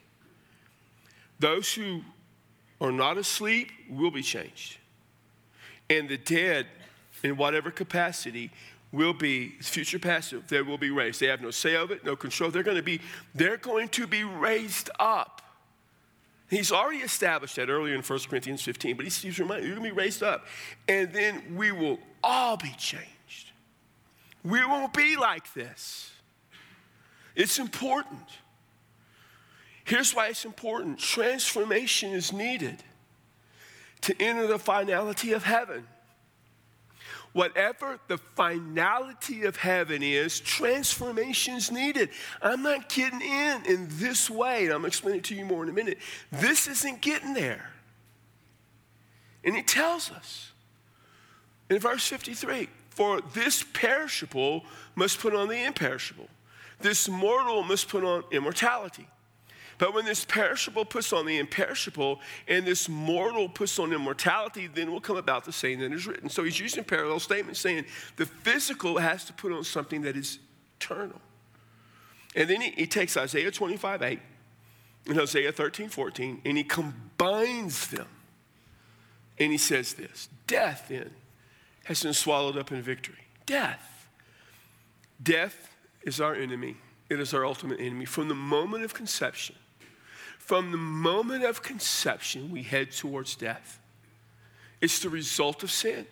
Those 1.40 1.74
who 1.74 2.02
are 2.80 2.92
not 2.92 3.18
asleep 3.18 3.70
will 3.90 4.12
be 4.12 4.22
changed. 4.22 4.78
And 5.90 6.08
the 6.08 6.16
dead, 6.16 6.66
in 7.22 7.36
whatever 7.36 7.70
capacity, 7.70 8.50
will 8.92 9.12
be 9.12 9.50
future 9.60 9.98
passive. 9.98 10.46
They 10.48 10.62
will 10.62 10.78
be 10.78 10.90
raised. 10.90 11.20
They 11.20 11.26
have 11.26 11.42
no 11.42 11.50
say 11.50 11.74
of 11.74 11.90
it, 11.90 12.04
no 12.04 12.14
control. 12.16 12.50
They're 12.50 12.62
going 12.62 12.76
to 12.76 12.82
be, 12.82 13.00
they're 13.34 13.56
going 13.56 13.88
to 13.90 14.06
be 14.06 14.24
raised 14.24 14.90
up. 14.98 15.35
He's 16.48 16.70
already 16.70 16.98
established 16.98 17.56
that 17.56 17.68
earlier 17.68 17.94
in 17.94 18.02
1 18.02 18.18
Corinthians 18.28 18.62
15, 18.62 18.96
but 18.96 19.04
he's, 19.04 19.20
he's 19.20 19.38
reminding 19.38 19.66
you're 19.66 19.76
going 19.76 19.88
to 19.88 19.94
be 19.94 20.00
raised 20.00 20.22
up. 20.22 20.46
And 20.88 21.12
then 21.12 21.56
we 21.56 21.72
will 21.72 21.98
all 22.22 22.56
be 22.56 22.72
changed. 22.78 23.50
We 24.44 24.64
won't 24.64 24.94
be 24.94 25.16
like 25.16 25.52
this. 25.54 26.12
It's 27.34 27.58
important. 27.58 28.28
Here's 29.84 30.14
why 30.14 30.28
it's 30.28 30.44
important 30.44 30.98
transformation 30.98 32.12
is 32.12 32.32
needed 32.32 32.82
to 34.02 34.14
enter 34.20 34.46
the 34.46 34.58
finality 34.58 35.32
of 35.32 35.42
heaven. 35.42 35.86
Whatever 37.36 37.98
the 38.08 38.16
finality 38.16 39.44
of 39.44 39.56
heaven 39.56 40.02
is, 40.02 40.40
transformation 40.40 41.56
is 41.56 41.70
needed. 41.70 42.08
I'm 42.40 42.62
not 42.62 42.88
getting 42.88 43.20
in 43.20 43.66
in 43.66 43.88
this 43.90 44.30
way. 44.30 44.62
I'm 44.62 44.68
going 44.68 44.80
to 44.80 44.86
explain 44.86 45.16
it 45.16 45.24
to 45.24 45.34
you 45.34 45.44
more 45.44 45.62
in 45.62 45.68
a 45.68 45.72
minute. 45.74 45.98
This 46.32 46.66
isn't 46.66 47.02
getting 47.02 47.34
there. 47.34 47.72
And 49.44 49.54
he 49.54 49.62
tells 49.62 50.10
us 50.10 50.52
in 51.68 51.78
verse 51.78 52.06
53 52.06 52.70
For 52.88 53.20
this 53.34 53.62
perishable 53.74 54.64
must 54.94 55.20
put 55.20 55.34
on 55.34 55.48
the 55.48 55.62
imperishable, 55.62 56.28
this 56.80 57.06
mortal 57.06 57.62
must 57.64 57.90
put 57.90 58.02
on 58.02 58.24
immortality. 58.30 59.06
But 59.78 59.94
when 59.94 60.04
this 60.04 60.24
perishable 60.24 60.84
puts 60.84 61.12
on 61.12 61.26
the 61.26 61.38
imperishable 61.38 62.20
and 62.48 62.66
this 62.66 62.88
mortal 62.88 63.48
puts 63.48 63.78
on 63.78 63.92
immortality, 63.92 64.68
then 64.68 64.90
will 64.90 65.00
come 65.00 65.16
about 65.16 65.44
the 65.44 65.52
saying 65.52 65.80
that 65.80 65.92
is 65.92 66.06
written. 66.06 66.28
So 66.28 66.44
he's 66.44 66.58
using 66.58 66.84
parallel 66.84 67.20
statements 67.20 67.60
saying 67.60 67.84
the 68.16 68.26
physical 68.26 68.98
has 68.98 69.24
to 69.26 69.32
put 69.32 69.52
on 69.52 69.64
something 69.64 70.02
that 70.02 70.16
is 70.16 70.38
eternal. 70.78 71.20
And 72.34 72.48
then 72.48 72.60
he, 72.60 72.70
he 72.70 72.86
takes 72.86 73.16
Isaiah 73.16 73.50
25 73.50 74.02
8 74.02 74.20
and 75.06 75.16
Hosea 75.16 75.52
13 75.52 75.88
14 75.88 76.42
and 76.44 76.56
he 76.56 76.64
combines 76.64 77.88
them. 77.88 78.06
And 79.38 79.52
he 79.52 79.58
says 79.58 79.94
this 79.94 80.28
Death 80.46 80.86
then 80.88 81.10
has 81.84 82.02
been 82.02 82.14
swallowed 82.14 82.56
up 82.56 82.72
in 82.72 82.82
victory. 82.82 83.16
Death. 83.44 84.08
Death 85.22 85.70
is 86.02 86.20
our 86.20 86.34
enemy. 86.34 86.76
It 87.08 87.20
is 87.20 87.32
our 87.32 87.44
ultimate 87.44 87.80
enemy. 87.80 88.04
From 88.04 88.28
the 88.28 88.34
moment 88.34 88.84
of 88.84 88.92
conception, 88.92 89.54
from 90.46 90.70
the 90.70 90.78
moment 90.78 91.42
of 91.42 91.60
conception, 91.60 92.52
we 92.52 92.62
head 92.62 92.92
towards 92.92 93.34
death. 93.34 93.80
It's 94.80 95.00
the 95.00 95.08
result 95.08 95.64
of 95.64 95.72
sin. 95.72 96.06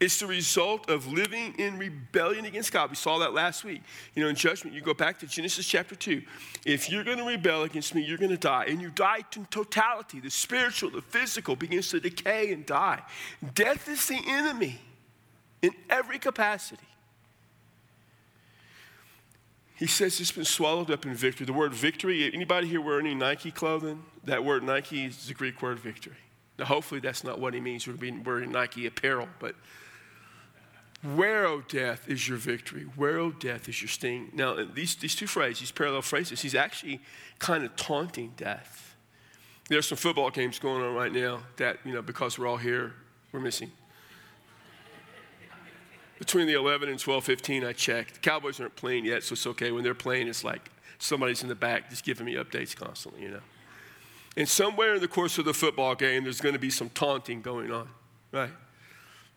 It's 0.00 0.18
the 0.18 0.26
result 0.26 0.88
of 0.88 1.06
living 1.12 1.54
in 1.58 1.78
rebellion 1.78 2.46
against 2.46 2.72
God. 2.72 2.88
We 2.88 2.96
saw 2.96 3.18
that 3.18 3.34
last 3.34 3.62
week. 3.62 3.82
You 4.14 4.22
know, 4.22 4.30
in 4.30 4.34
judgment, 4.34 4.74
you 4.74 4.80
go 4.80 4.94
back 4.94 5.18
to 5.18 5.26
Genesis 5.26 5.66
chapter 5.68 5.94
2. 5.94 6.22
If 6.64 6.90
you're 6.90 7.04
going 7.04 7.18
to 7.18 7.24
rebel 7.24 7.64
against 7.64 7.94
me, 7.94 8.02
you're 8.02 8.18
going 8.18 8.30
to 8.30 8.38
die. 8.38 8.64
And 8.66 8.80
you 8.80 8.88
die 8.88 9.20
in 9.36 9.44
totality. 9.46 10.20
The 10.20 10.30
spiritual, 10.30 10.88
the 10.90 11.02
physical 11.02 11.54
begins 11.54 11.90
to 11.90 12.00
decay 12.00 12.50
and 12.50 12.64
die. 12.64 13.02
Death 13.54 13.88
is 13.90 14.06
the 14.08 14.20
enemy 14.26 14.80
in 15.60 15.72
every 15.90 16.18
capacity. 16.18 16.86
He 19.74 19.86
says 19.86 20.20
it's 20.20 20.30
been 20.30 20.44
swallowed 20.44 20.90
up 20.90 21.04
in 21.04 21.14
victory. 21.14 21.46
The 21.46 21.52
word 21.52 21.74
victory, 21.74 22.32
anybody 22.32 22.68
here 22.68 22.80
wear 22.80 23.00
any 23.00 23.14
Nike 23.14 23.50
clothing? 23.50 24.04
That 24.24 24.44
word 24.44 24.62
Nike 24.62 25.06
is 25.06 25.26
the 25.26 25.34
Greek 25.34 25.60
word 25.60 25.80
victory. 25.80 26.16
Now, 26.58 26.66
hopefully, 26.66 27.00
that's 27.00 27.24
not 27.24 27.40
what 27.40 27.52
he 27.54 27.60
means. 27.60 27.86
We're 27.86 27.96
wearing 28.22 28.52
Nike 28.52 28.86
apparel, 28.86 29.28
but 29.40 29.56
where, 31.02 31.46
O 31.46 31.60
death, 31.60 32.08
is 32.08 32.28
your 32.28 32.38
victory? 32.38 32.84
Where, 32.94 33.18
O 33.18 33.32
death, 33.32 33.68
is 33.68 33.82
your 33.82 33.88
sting? 33.88 34.30
Now, 34.32 34.64
these, 34.64 34.94
these 34.94 35.16
two 35.16 35.26
phrases, 35.26 35.60
these 35.60 35.70
parallel 35.72 36.02
phrases, 36.02 36.40
he's 36.40 36.54
actually 36.54 37.00
kind 37.40 37.64
of 37.64 37.74
taunting 37.74 38.32
death. 38.36 38.94
There's 39.68 39.88
some 39.88 39.98
football 39.98 40.30
games 40.30 40.60
going 40.60 40.82
on 40.82 40.94
right 40.94 41.12
now 41.12 41.40
that, 41.56 41.78
you 41.84 41.92
know, 41.92 42.02
because 42.02 42.38
we're 42.38 42.46
all 42.46 42.56
here, 42.56 42.94
we're 43.32 43.40
missing 43.40 43.72
between 46.18 46.46
the 46.46 46.54
11 46.54 46.88
and 46.88 46.98
12, 46.98 47.24
15, 47.24 47.64
I 47.64 47.72
checked. 47.72 48.14
The 48.14 48.20
Cowboys 48.20 48.60
aren't 48.60 48.76
playing 48.76 49.04
yet, 49.04 49.24
so 49.24 49.32
it's 49.32 49.46
okay. 49.48 49.72
When 49.72 49.82
they're 49.82 49.94
playing, 49.94 50.28
it's 50.28 50.44
like 50.44 50.70
somebody's 50.98 51.42
in 51.42 51.48
the 51.48 51.54
back 51.54 51.90
just 51.90 52.04
giving 52.04 52.26
me 52.26 52.34
updates 52.34 52.74
constantly, 52.74 53.22
you 53.22 53.30
know. 53.30 53.40
And 54.36 54.48
somewhere 54.48 54.94
in 54.94 55.00
the 55.00 55.08
course 55.08 55.38
of 55.38 55.44
the 55.44 55.54
football 55.54 55.94
game, 55.94 56.24
there's 56.24 56.40
going 56.40 56.54
to 56.54 56.58
be 56.58 56.70
some 56.70 56.88
taunting 56.90 57.40
going 57.40 57.70
on, 57.70 57.88
right? 58.32 58.50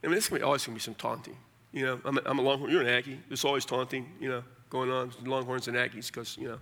I 0.04 0.08
mean, 0.08 0.18
it's 0.18 0.28
to 0.28 0.36
be 0.36 0.42
always 0.42 0.66
going 0.66 0.76
to 0.78 0.80
be 0.80 0.84
some 0.84 0.96
taunting. 0.96 1.38
You 1.72 1.86
know, 1.86 2.00
I'm 2.06 2.18
a, 2.18 2.22
I'm 2.26 2.40
a 2.40 2.42
Longhorn. 2.42 2.72
You're 2.72 2.82
an 2.82 2.88
Aggie. 2.88 3.20
There's 3.28 3.46
always 3.46 3.66
taunting, 3.66 4.10
you 4.20 4.30
know, 4.30 4.44
going 4.70 4.90
on. 4.90 5.12
Longhorns 5.24 5.68
and 5.68 5.78
Aggies, 5.78 6.08
because 6.08 6.38
you 6.38 6.48
know, 6.48 6.60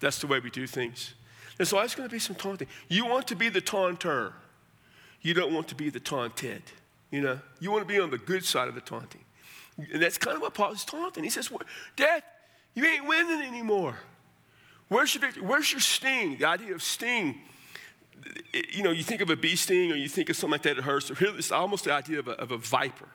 that's 0.00 0.18
the 0.18 0.26
way 0.26 0.40
we 0.40 0.50
do 0.50 0.66
things. 0.66 1.14
There's 1.56 1.72
always 1.72 1.94
going 1.94 2.08
to 2.08 2.12
be 2.12 2.18
some 2.18 2.36
taunting. 2.36 2.68
You 2.88 3.06
want 3.06 3.28
to 3.28 3.36
be 3.36 3.48
the 3.48 3.60
taunter. 3.60 4.32
You 5.22 5.34
don't 5.34 5.52
want 5.52 5.68
to 5.68 5.74
be 5.74 5.90
the 5.90 6.00
taunted. 6.00 6.62
You 7.10 7.20
know, 7.20 7.40
you 7.60 7.70
want 7.70 7.86
to 7.86 7.92
be 7.92 8.00
on 8.00 8.10
the 8.10 8.18
good 8.18 8.44
side 8.44 8.68
of 8.68 8.74
the 8.74 8.80
taunting. 8.80 9.24
And 9.78 10.02
that's 10.02 10.18
kind 10.18 10.36
of 10.36 10.42
what 10.42 10.54
Paul 10.54 10.72
is 10.72 10.84
taunting. 10.84 11.24
He 11.24 11.30
says, 11.30 11.50
Dad, 11.96 12.22
you 12.74 12.84
ain't 12.84 13.06
winning 13.06 13.42
anymore. 13.42 13.96
Where's 14.88 15.14
your 15.14 15.22
victory? 15.22 15.42
Where's 15.42 15.70
your 15.72 15.80
sting? 15.80 16.38
The 16.38 16.46
idea 16.46 16.74
of 16.74 16.82
sting. 16.82 17.40
You 18.72 18.82
know, 18.82 18.90
you 18.90 19.02
think 19.02 19.20
of 19.20 19.30
a 19.30 19.36
bee 19.36 19.56
sting 19.56 19.92
or 19.92 19.96
you 19.96 20.08
think 20.08 20.30
of 20.30 20.36
something 20.36 20.52
like 20.52 20.62
that, 20.62 20.78
it 20.78 20.84
hurts. 20.84 21.10
It's 21.10 21.52
almost 21.52 21.84
the 21.84 21.92
idea 21.92 22.18
of 22.18 22.28
a, 22.28 22.32
of 22.32 22.50
a 22.50 22.58
viper. 22.58 23.08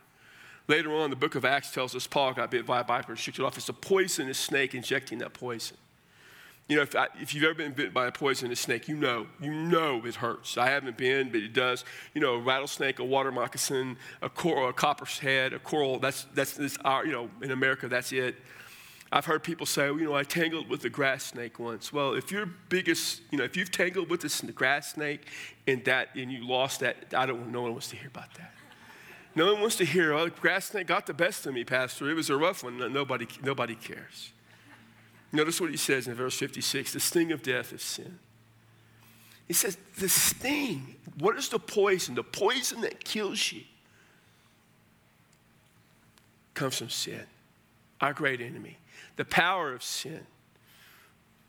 Later 0.68 0.94
on, 0.94 1.10
the 1.10 1.16
book 1.16 1.36
of 1.36 1.44
Acts 1.44 1.72
tells 1.72 1.96
us 1.96 2.08
Paul 2.08 2.34
got 2.34 2.52
bit 2.52 2.66
by 2.66 2.82
a 2.82 2.84
viper 2.84 3.12
and 3.12 3.20
shook 3.20 3.40
it 3.40 3.42
off. 3.42 3.58
It's 3.58 3.70
a 3.70 3.74
poisonous 3.74 4.38
snake 4.38 4.76
injecting 4.76 5.18
that 5.20 5.34
poison. 5.34 5.78
You 6.72 6.78
know, 6.78 6.84
if, 6.84 6.96
I, 6.96 7.08
if 7.20 7.36
you've 7.36 7.44
ever 7.44 7.54
been 7.54 7.74
bitten 7.74 7.92
by 7.92 8.08
a 8.08 8.14
poisonous 8.14 8.62
snake, 8.62 8.88
you 8.88 8.96
know, 8.96 9.28
you 9.42 9.54
know 9.54 10.02
it 10.06 10.16
hurts. 10.16 10.58
I 10.58 10.70
haven't 10.70 10.96
been, 10.96 11.30
but 11.30 11.42
it 11.42 11.52
does. 11.52 11.84
You 12.14 12.22
know, 12.22 12.36
a 12.36 12.40
rattlesnake, 12.40 13.00
a 13.00 13.04
water 13.04 13.30
moccasin, 13.30 13.98
a 14.22 14.30
coral, 14.30 14.70
a 14.70 14.72
copperhead, 14.72 15.52
a 15.52 15.60
coral, 15.60 16.00
that's, 16.00 16.28
that's, 16.34 16.78
our, 16.86 17.06
you 17.06 17.12
know, 17.12 17.30
in 17.42 17.52
America, 17.52 17.90
that's 17.90 18.14
it. 18.14 18.38
I've 19.12 19.26
heard 19.26 19.44
people 19.44 19.66
say, 19.66 19.90
well, 19.90 20.00
you 20.00 20.06
know, 20.06 20.16
I 20.16 20.24
tangled 20.24 20.70
with 20.70 20.86
a 20.86 20.90
grass 20.90 21.26
snake 21.26 21.60
once. 21.60 21.92
Well, 21.92 22.14
if 22.14 22.32
your 22.32 22.46
biggest, 22.70 23.20
you 23.32 23.38
know, 23.38 23.44
if 23.44 23.58
you've 23.58 23.72
tangled 23.72 24.10
with 24.10 24.24
a 24.24 24.52
grass 24.54 24.94
snake 24.94 25.28
and 25.68 25.84
that, 25.84 26.16
and 26.16 26.32
you 26.32 26.48
lost 26.48 26.80
that, 26.80 27.14
I 27.14 27.26
don't, 27.26 27.52
no 27.52 27.64
one 27.64 27.72
wants 27.72 27.90
to 27.90 27.98
hear 27.98 28.08
about 28.08 28.34
that. 28.36 28.54
No 29.36 29.52
one 29.52 29.60
wants 29.60 29.76
to 29.76 29.84
hear, 29.84 30.14
oh, 30.14 30.30
grass 30.30 30.68
snake 30.68 30.88
got 30.88 31.06
the 31.06 31.14
best 31.14 31.46
of 31.46 31.54
me, 31.54 31.66
Pastor. 31.66 32.10
It 32.10 32.14
was 32.14 32.30
a 32.30 32.38
rough 32.38 32.64
one. 32.64 32.78
Nobody, 32.94 33.28
nobody 33.44 33.76
cares. 33.76 34.32
Notice 35.32 35.62
what 35.62 35.70
he 35.70 35.78
says 35.78 36.08
in 36.08 36.14
verse 36.14 36.38
56 36.38 36.94
the 36.94 37.00
sting 37.00 37.32
of 37.32 37.42
death 37.42 37.74
is 37.74 37.82
sin. 37.82 38.20
He 39.48 39.54
says, 39.54 39.78
the 39.98 40.08
sting, 40.08 40.96
what 41.20 41.36
is 41.36 41.50
the 41.50 41.60
poison? 41.60 42.16
The 42.16 42.24
poison 42.24 42.82
that 42.82 43.04
kills 43.04 43.52
you 43.52 43.64
comes 46.54 46.78
from 46.78 46.90
sin, 46.90 47.26
our 48.00 48.14
great 48.14 48.40
enemy. 48.40 48.78
The 49.18 49.26
power 49.26 49.74
of 49.74 49.84
sin, 49.84 50.22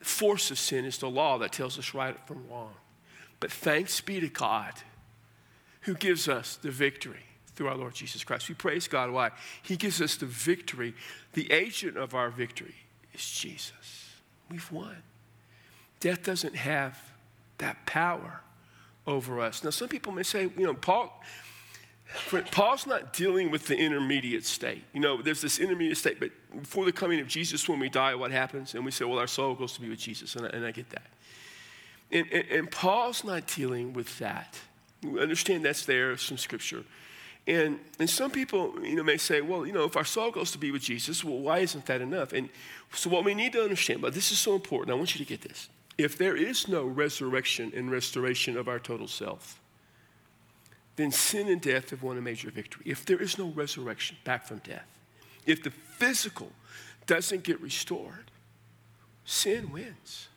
the 0.00 0.04
force 0.04 0.50
of 0.50 0.58
sin 0.58 0.84
is 0.84 0.98
the 0.98 1.08
law 1.08 1.38
that 1.38 1.52
tells 1.52 1.78
us 1.78 1.94
right 1.94 2.18
from 2.26 2.44
wrong. 2.50 2.74
But 3.38 3.52
thanks 3.52 4.00
be 4.00 4.18
to 4.18 4.28
God 4.28 4.72
who 5.82 5.94
gives 5.94 6.28
us 6.28 6.56
the 6.56 6.70
victory 6.72 7.22
through 7.54 7.68
our 7.68 7.76
Lord 7.76 7.94
Jesus 7.94 8.24
Christ. 8.24 8.48
We 8.48 8.56
praise 8.56 8.88
God. 8.88 9.10
Why? 9.10 9.30
He 9.62 9.76
gives 9.76 10.00
us 10.00 10.16
the 10.16 10.26
victory, 10.26 10.94
the 11.34 11.52
agent 11.52 11.96
of 11.96 12.16
our 12.16 12.30
victory 12.30 12.74
is 13.14 13.30
Jesus. 13.30 14.10
We've 14.50 14.70
won. 14.70 14.96
Death 16.00 16.22
doesn't 16.22 16.56
have 16.56 17.00
that 17.58 17.86
power 17.86 18.40
over 19.06 19.40
us. 19.40 19.64
Now, 19.64 19.70
some 19.70 19.88
people 19.88 20.12
may 20.12 20.22
say, 20.22 20.50
you 20.56 20.66
know, 20.66 20.74
Paul, 20.74 21.22
Paul's 22.50 22.86
not 22.86 23.12
dealing 23.12 23.50
with 23.50 23.66
the 23.66 23.76
intermediate 23.76 24.44
state. 24.44 24.84
You 24.92 25.00
know, 25.00 25.22
there's 25.22 25.40
this 25.40 25.58
intermediate 25.58 25.96
state, 25.96 26.20
but 26.20 26.30
before 26.60 26.84
the 26.84 26.92
coming 26.92 27.20
of 27.20 27.28
Jesus, 27.28 27.68
when 27.68 27.78
we 27.78 27.88
die, 27.88 28.14
what 28.14 28.30
happens? 28.30 28.74
And 28.74 28.84
we 28.84 28.90
say, 28.90 29.04
well, 29.04 29.18
our 29.18 29.26
soul 29.26 29.54
goes 29.54 29.72
to 29.74 29.80
be 29.80 29.88
with 29.88 29.98
Jesus, 29.98 30.36
and 30.36 30.46
I, 30.46 30.48
and 30.50 30.66
I 30.66 30.72
get 30.72 30.90
that. 30.90 31.06
And, 32.10 32.26
and, 32.30 32.44
and 32.50 32.70
Paul's 32.70 33.24
not 33.24 33.46
dealing 33.46 33.92
with 33.92 34.18
that. 34.18 34.58
We 35.02 35.20
understand 35.20 35.64
that's 35.64 35.86
there, 35.86 36.16
some 36.16 36.36
scripture. 36.36 36.84
And, 37.46 37.80
and 37.98 38.08
some 38.08 38.30
people, 38.30 38.74
you 38.84 38.94
know, 38.94 39.02
may 39.02 39.16
say, 39.16 39.40
well, 39.40 39.66
you 39.66 39.72
know, 39.72 39.84
if 39.84 39.96
our 39.96 40.04
soul 40.04 40.30
goes 40.30 40.52
to 40.52 40.58
be 40.58 40.70
with 40.70 40.82
Jesus, 40.82 41.24
well, 41.24 41.38
why 41.38 41.58
isn't 41.58 41.86
that 41.86 42.00
enough? 42.00 42.32
And 42.32 42.48
so 42.94 43.10
what 43.10 43.24
we 43.24 43.34
need 43.34 43.52
to 43.54 43.62
understand, 43.62 44.00
but 44.00 44.14
this 44.14 44.30
is 44.30 44.38
so 44.38 44.54
important, 44.54 44.92
I 44.92 44.94
want 44.94 45.14
you 45.18 45.24
to 45.24 45.28
get 45.28 45.40
this. 45.42 45.68
If 45.98 46.16
there 46.16 46.36
is 46.36 46.68
no 46.68 46.84
resurrection 46.84 47.72
and 47.74 47.90
restoration 47.90 48.56
of 48.56 48.68
our 48.68 48.78
total 48.78 49.08
self, 49.08 49.60
then 50.96 51.10
sin 51.10 51.48
and 51.48 51.60
death 51.60 51.90
have 51.90 52.02
won 52.02 52.16
a 52.16 52.20
major 52.20 52.50
victory. 52.50 52.84
If 52.86 53.04
there 53.04 53.20
is 53.20 53.38
no 53.38 53.48
resurrection 53.48 54.16
back 54.24 54.46
from 54.46 54.58
death, 54.58 54.86
if 55.44 55.62
the 55.62 55.70
physical 55.70 56.52
doesn't 57.06 57.42
get 57.42 57.60
restored, 57.60 58.30
sin 59.24 59.72
wins. 59.72 60.28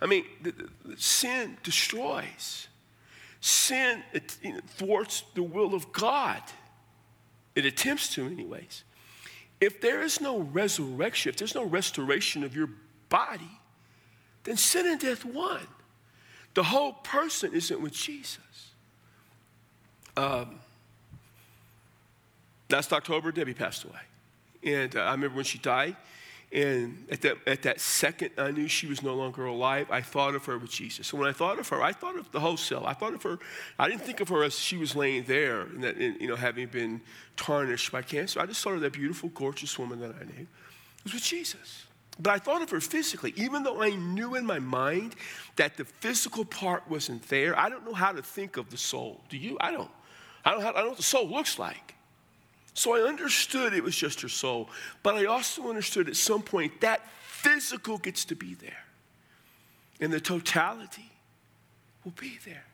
I 0.00 0.06
mean, 0.06 0.24
the, 0.42 0.52
the, 0.84 0.96
sin 0.96 1.56
destroys. 1.62 2.68
Sin 3.46 4.02
it, 4.12 4.36
you 4.42 4.54
know, 4.54 4.60
thwarts 4.66 5.22
the 5.36 5.42
will 5.44 5.72
of 5.72 5.92
God. 5.92 6.42
It 7.54 7.64
attempts 7.64 8.12
to, 8.14 8.26
anyways. 8.26 8.82
If 9.60 9.80
there 9.80 10.02
is 10.02 10.20
no 10.20 10.40
resurrection, 10.40 11.30
if 11.30 11.36
there's 11.36 11.54
no 11.54 11.62
restoration 11.62 12.42
of 12.42 12.56
your 12.56 12.68
body, 13.08 13.60
then 14.42 14.56
sin 14.56 14.88
and 14.88 14.98
death 14.98 15.24
won. 15.24 15.60
The 16.54 16.64
whole 16.64 16.94
person 16.94 17.54
isn't 17.54 17.80
with 17.80 17.92
Jesus. 17.92 18.72
Um, 20.16 20.58
last 22.68 22.92
October, 22.92 23.30
Debbie 23.30 23.54
passed 23.54 23.84
away. 23.84 24.00
And 24.64 24.96
uh, 24.96 25.02
I 25.02 25.12
remember 25.12 25.36
when 25.36 25.44
she 25.44 25.58
died, 25.58 25.94
and 26.52 27.06
at 27.10 27.22
that, 27.22 27.36
at 27.46 27.62
that 27.62 27.80
second, 27.80 28.30
I 28.38 28.50
knew 28.52 28.68
she 28.68 28.86
was 28.86 29.02
no 29.02 29.14
longer 29.14 29.46
alive. 29.46 29.88
I 29.90 30.00
thought 30.00 30.34
of 30.34 30.44
her 30.46 30.58
with 30.58 30.70
Jesus. 30.70 31.08
So 31.08 31.16
when 31.16 31.28
I 31.28 31.32
thought 31.32 31.58
of 31.58 31.68
her, 31.68 31.82
I 31.82 31.92
thought 31.92 32.16
of 32.16 32.30
the 32.30 32.40
whole 32.40 32.56
cell. 32.56 32.86
I 32.86 32.92
thought 32.92 33.14
of 33.14 33.22
her, 33.24 33.38
I 33.78 33.88
didn't 33.88 34.02
think 34.02 34.20
of 34.20 34.28
her 34.28 34.44
as 34.44 34.58
she 34.58 34.76
was 34.76 34.94
laying 34.94 35.24
there, 35.24 35.62
and 35.62 35.82
that, 35.82 35.96
and, 35.96 36.20
you 36.20 36.28
know, 36.28 36.36
having 36.36 36.68
been 36.68 37.00
tarnished 37.36 37.90
by 37.90 38.02
cancer. 38.02 38.40
I 38.40 38.46
just 38.46 38.62
thought 38.62 38.74
of 38.74 38.80
that 38.80 38.92
beautiful, 38.92 39.28
gorgeous 39.30 39.78
woman 39.78 40.00
that 40.00 40.14
I 40.20 40.24
knew. 40.24 40.46
It 40.98 41.04
was 41.04 41.14
with 41.14 41.24
Jesus. 41.24 41.86
But 42.18 42.32
I 42.32 42.38
thought 42.38 42.62
of 42.62 42.70
her 42.70 42.80
physically, 42.80 43.34
even 43.36 43.62
though 43.62 43.82
I 43.82 43.90
knew 43.90 44.36
in 44.36 44.46
my 44.46 44.58
mind 44.58 45.16
that 45.56 45.76
the 45.76 45.84
physical 45.84 46.44
part 46.44 46.88
wasn't 46.88 47.28
there. 47.28 47.58
I 47.58 47.68
don't 47.68 47.84
know 47.84 47.92
how 47.92 48.12
to 48.12 48.22
think 48.22 48.56
of 48.56 48.70
the 48.70 48.78
soul. 48.78 49.20
Do 49.28 49.36
you? 49.36 49.58
I 49.60 49.70
don't. 49.70 49.90
I 50.44 50.52
don't, 50.52 50.62
have, 50.62 50.76
I 50.76 50.78
don't 50.78 50.84
know 50.84 50.90
what 50.90 50.96
the 50.96 51.02
soul 51.02 51.28
looks 51.28 51.58
like. 51.58 51.95
So 52.76 52.94
I 52.94 53.08
understood 53.08 53.72
it 53.72 53.82
was 53.82 53.96
just 53.96 54.20
her 54.20 54.28
soul, 54.28 54.68
but 55.02 55.14
I 55.14 55.24
also 55.24 55.70
understood 55.70 56.10
at 56.10 56.16
some 56.16 56.42
point 56.42 56.82
that 56.82 57.00
physical 57.22 57.96
gets 57.96 58.26
to 58.26 58.36
be 58.36 58.52
there. 58.52 58.84
And 59.98 60.12
the 60.12 60.20
totality 60.20 61.10
will 62.04 62.12
be 62.12 62.38
there. 62.44 62.66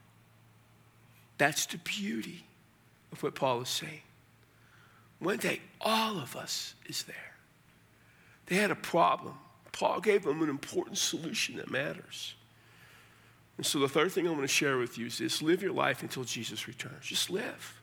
That's 1.38 1.66
the 1.66 1.78
beauty 1.78 2.44
of 3.12 3.22
what 3.22 3.36
Paul 3.36 3.62
is 3.62 3.68
saying. 3.68 4.02
One 5.20 5.36
day, 5.36 5.60
all 5.80 6.18
of 6.18 6.34
us 6.34 6.74
is 6.86 7.04
there. 7.04 7.34
They 8.46 8.56
had 8.56 8.72
a 8.72 8.76
problem. 8.76 9.34
Paul 9.70 10.00
gave 10.00 10.24
them 10.24 10.42
an 10.42 10.50
important 10.50 10.98
solution 10.98 11.58
that 11.58 11.70
matters. 11.70 12.34
And 13.56 13.64
so 13.64 13.78
the 13.78 13.88
third 13.88 14.10
thing 14.10 14.26
I 14.26 14.30
want 14.30 14.42
to 14.42 14.48
share 14.48 14.78
with 14.78 14.98
you 14.98 15.06
is 15.06 15.18
this 15.18 15.42
live 15.42 15.62
your 15.62 15.72
life 15.72 16.02
until 16.02 16.24
Jesus 16.24 16.66
returns. 16.66 17.06
Just 17.06 17.30
live. 17.30 17.81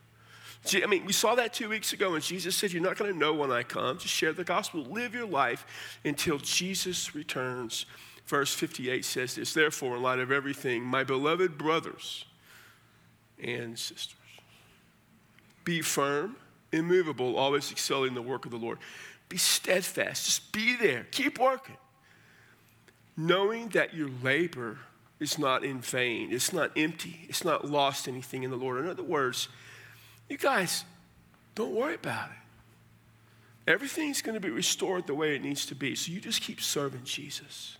I 0.74 0.86
mean, 0.86 1.06
we 1.06 1.12
saw 1.12 1.34
that 1.36 1.54
two 1.54 1.68
weeks 1.68 1.92
ago, 1.92 2.14
and 2.14 2.22
Jesus 2.22 2.54
said, 2.54 2.72
You're 2.72 2.82
not 2.82 2.98
going 2.98 3.12
to 3.12 3.18
know 3.18 3.32
when 3.32 3.50
I 3.50 3.62
come. 3.62 3.98
Just 3.98 4.14
share 4.14 4.32
the 4.32 4.44
gospel. 4.44 4.82
Live 4.82 5.14
your 5.14 5.26
life 5.26 5.66
until 6.04 6.38
Jesus 6.38 7.14
returns. 7.14 7.86
Verse 8.26 8.54
58 8.54 9.04
says 9.04 9.34
this 9.34 9.54
Therefore, 9.54 9.96
in 9.96 10.02
light 10.02 10.18
of 10.18 10.30
everything, 10.30 10.84
my 10.84 11.02
beloved 11.02 11.56
brothers 11.56 12.26
and 13.42 13.78
sisters, 13.78 14.16
be 15.64 15.80
firm, 15.80 16.36
immovable, 16.72 17.36
always 17.36 17.70
excelling 17.72 18.08
in 18.08 18.14
the 18.14 18.22
work 18.22 18.44
of 18.44 18.50
the 18.50 18.58
Lord. 18.58 18.78
Be 19.28 19.38
steadfast. 19.38 20.26
Just 20.26 20.52
be 20.52 20.76
there. 20.76 21.06
Keep 21.10 21.38
working. 21.38 21.76
Knowing 23.16 23.68
that 23.70 23.94
your 23.94 24.10
labor 24.22 24.78
is 25.20 25.38
not 25.38 25.64
in 25.64 25.80
vain, 25.80 26.32
it's 26.32 26.52
not 26.52 26.70
empty, 26.76 27.26
it's 27.28 27.44
not 27.44 27.64
lost 27.64 28.08
anything 28.08 28.42
in 28.42 28.50
the 28.50 28.56
Lord. 28.56 28.82
In 28.82 28.90
other 28.90 29.02
words, 29.02 29.48
you 30.30 30.38
guys, 30.38 30.84
don't 31.54 31.74
worry 31.74 31.96
about 31.96 32.30
it. 32.30 33.70
Everything's 33.70 34.22
going 34.22 34.34
to 34.34 34.40
be 34.40 34.50
restored 34.50 35.06
the 35.06 35.14
way 35.14 35.34
it 35.36 35.42
needs 35.42 35.66
to 35.66 35.74
be. 35.74 35.94
So 35.94 36.10
you 36.12 36.20
just 36.20 36.40
keep 36.40 36.60
serving 36.60 37.04
Jesus, 37.04 37.76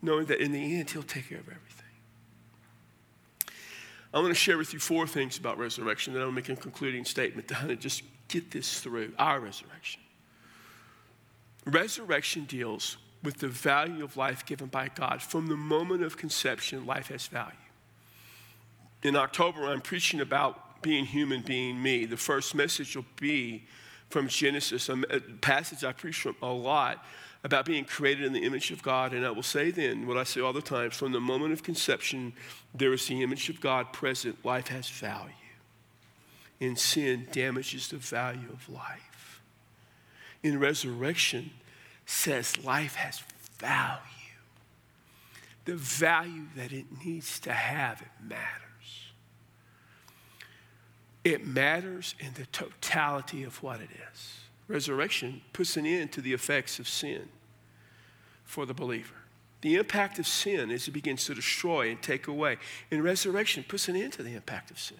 knowing 0.00 0.26
that 0.26 0.40
in 0.40 0.52
the 0.52 0.78
end, 0.78 0.90
He'll 0.90 1.02
take 1.02 1.28
care 1.28 1.38
of 1.38 1.48
everything. 1.48 1.84
I 4.12 4.18
want 4.20 4.28
to 4.28 4.34
share 4.34 4.56
with 4.56 4.72
you 4.72 4.78
four 4.78 5.08
things 5.08 5.38
about 5.38 5.58
resurrection, 5.58 6.14
then 6.14 6.22
I'll 6.22 6.30
make 6.30 6.48
a 6.48 6.54
concluding 6.54 7.04
statement 7.04 7.48
to 7.48 7.54
kind 7.54 7.70
of 7.72 7.80
just 7.80 8.02
get 8.28 8.50
this 8.50 8.80
through 8.80 9.12
our 9.18 9.40
resurrection. 9.40 10.00
Resurrection 11.66 12.44
deals 12.44 12.98
with 13.22 13.38
the 13.38 13.48
value 13.48 14.04
of 14.04 14.16
life 14.16 14.44
given 14.44 14.68
by 14.68 14.88
God. 14.94 15.22
From 15.22 15.48
the 15.48 15.56
moment 15.56 16.02
of 16.02 16.16
conception, 16.16 16.86
life 16.86 17.08
has 17.08 17.26
value. 17.26 17.52
In 19.02 19.16
October, 19.16 19.66
I'm 19.66 19.80
preaching 19.80 20.20
about 20.20 20.63
being 20.84 21.06
human, 21.06 21.40
being 21.40 21.82
me. 21.82 22.04
The 22.04 22.16
first 22.16 22.54
message 22.54 22.94
will 22.94 23.06
be 23.16 23.64
from 24.10 24.28
Genesis, 24.28 24.88
a 24.88 24.96
passage 25.40 25.82
I 25.82 25.92
preach 25.92 26.20
from 26.20 26.36
a 26.40 26.52
lot 26.52 27.04
about 27.42 27.64
being 27.64 27.84
created 27.84 28.24
in 28.24 28.32
the 28.32 28.44
image 28.44 28.70
of 28.70 28.82
God. 28.82 29.12
And 29.12 29.26
I 29.26 29.30
will 29.30 29.42
say 29.42 29.70
then 29.70 30.06
what 30.06 30.16
I 30.16 30.24
say 30.24 30.40
all 30.40 30.52
the 30.52 30.62
time 30.62 30.90
from 30.90 31.10
the 31.10 31.20
moment 31.20 31.52
of 31.52 31.62
conception, 31.62 32.34
there 32.74 32.92
is 32.92 33.06
the 33.08 33.22
image 33.22 33.48
of 33.48 33.60
God 33.60 33.92
present. 33.92 34.44
Life 34.44 34.68
has 34.68 34.88
value. 34.88 35.32
And 36.60 36.78
sin 36.78 37.26
damages 37.32 37.88
the 37.88 37.96
value 37.96 38.48
of 38.52 38.68
life. 38.68 39.40
In 40.42 40.60
resurrection, 40.60 41.50
says 42.06 42.62
life 42.62 42.94
has 42.94 43.22
value. 43.58 44.00
The 45.64 45.76
value 45.76 46.44
that 46.56 46.72
it 46.72 46.84
needs 47.04 47.40
to 47.40 47.52
have, 47.52 48.02
it 48.02 48.08
matters. 48.22 48.63
It 51.24 51.46
matters 51.46 52.14
in 52.20 52.34
the 52.34 52.44
totality 52.46 53.42
of 53.44 53.62
what 53.62 53.80
it 53.80 53.88
is. 54.12 54.38
Resurrection 54.68 55.40
puts 55.52 55.76
an 55.76 55.86
end 55.86 56.12
to 56.12 56.20
the 56.20 56.32
effects 56.32 56.78
of 56.78 56.86
sin 56.86 57.28
for 58.44 58.66
the 58.66 58.74
believer. 58.74 59.14
The 59.62 59.76
impact 59.76 60.18
of 60.18 60.26
sin 60.26 60.70
as 60.70 60.86
it 60.86 60.90
begins 60.90 61.24
to 61.24 61.34
destroy 61.34 61.90
and 61.90 62.00
take 62.02 62.28
away. 62.28 62.58
And 62.90 63.02
resurrection 63.02 63.64
puts 63.66 63.88
an 63.88 63.96
end 63.96 64.12
to 64.14 64.22
the 64.22 64.34
impact 64.34 64.70
of 64.70 64.78
sin. 64.78 64.98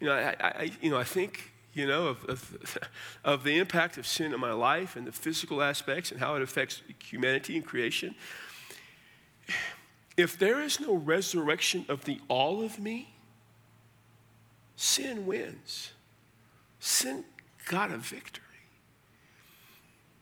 You 0.00 0.08
know, 0.08 0.12
I, 0.12 0.34
I 0.40 0.70
you 0.82 0.90
know, 0.90 0.98
I 0.98 1.04
think, 1.04 1.52
you 1.72 1.86
know, 1.86 2.08
of, 2.08 2.24
of, 2.26 2.78
of 3.24 3.44
the 3.44 3.58
impact 3.58 3.96
of 3.96 4.06
sin 4.06 4.34
in 4.34 4.40
my 4.40 4.52
life 4.52 4.96
and 4.96 5.06
the 5.06 5.12
physical 5.12 5.62
aspects 5.62 6.10
and 6.10 6.20
how 6.20 6.34
it 6.36 6.42
affects 6.42 6.82
humanity 7.02 7.56
and 7.56 7.64
creation. 7.64 8.14
If 10.18 10.38
there 10.38 10.60
is 10.60 10.80
no 10.80 10.94
resurrection 10.94 11.86
of 11.88 12.04
the 12.04 12.20
all 12.28 12.62
of 12.62 12.78
me, 12.78 13.15
sin 14.76 15.26
wins. 15.26 15.92
Sin 16.78 17.24
got 17.68 17.90
a 17.90 17.96
victory. 17.96 18.44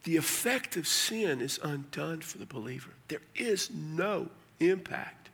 The 0.04 0.16
effect 0.16 0.76
of 0.76 0.86
sin 0.86 1.40
is 1.40 1.58
undone 1.62 2.20
for 2.20 2.38
the 2.38 2.46
believer. 2.46 2.90
There 3.08 3.22
is 3.34 3.70
no 3.70 4.28
impact 4.60 5.30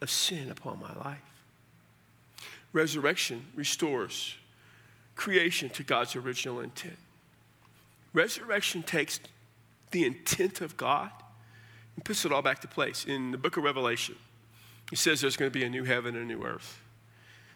of 0.00 0.10
sin 0.10 0.50
upon 0.50 0.80
my 0.80 0.94
life. 1.04 1.18
Resurrection 2.72 3.46
restores 3.54 4.36
creation 5.16 5.68
to 5.70 5.82
God's 5.82 6.16
original 6.16 6.60
intent. 6.60 6.96
Resurrection 8.12 8.82
takes 8.82 9.20
the 9.90 10.04
intent 10.04 10.60
of 10.60 10.76
God 10.76 11.10
and 11.96 12.04
puts 12.04 12.24
it 12.24 12.32
all 12.32 12.42
back 12.42 12.60
to 12.60 12.68
place. 12.68 13.04
In 13.04 13.32
the 13.32 13.38
book 13.38 13.56
of 13.56 13.64
Revelation, 13.64 14.14
he 14.88 14.96
says 14.96 15.20
there's 15.20 15.36
going 15.36 15.50
to 15.50 15.58
be 15.58 15.64
a 15.64 15.68
new 15.68 15.84
heaven 15.84 16.16
and 16.16 16.30
a 16.30 16.34
new 16.34 16.44
earth 16.44 16.80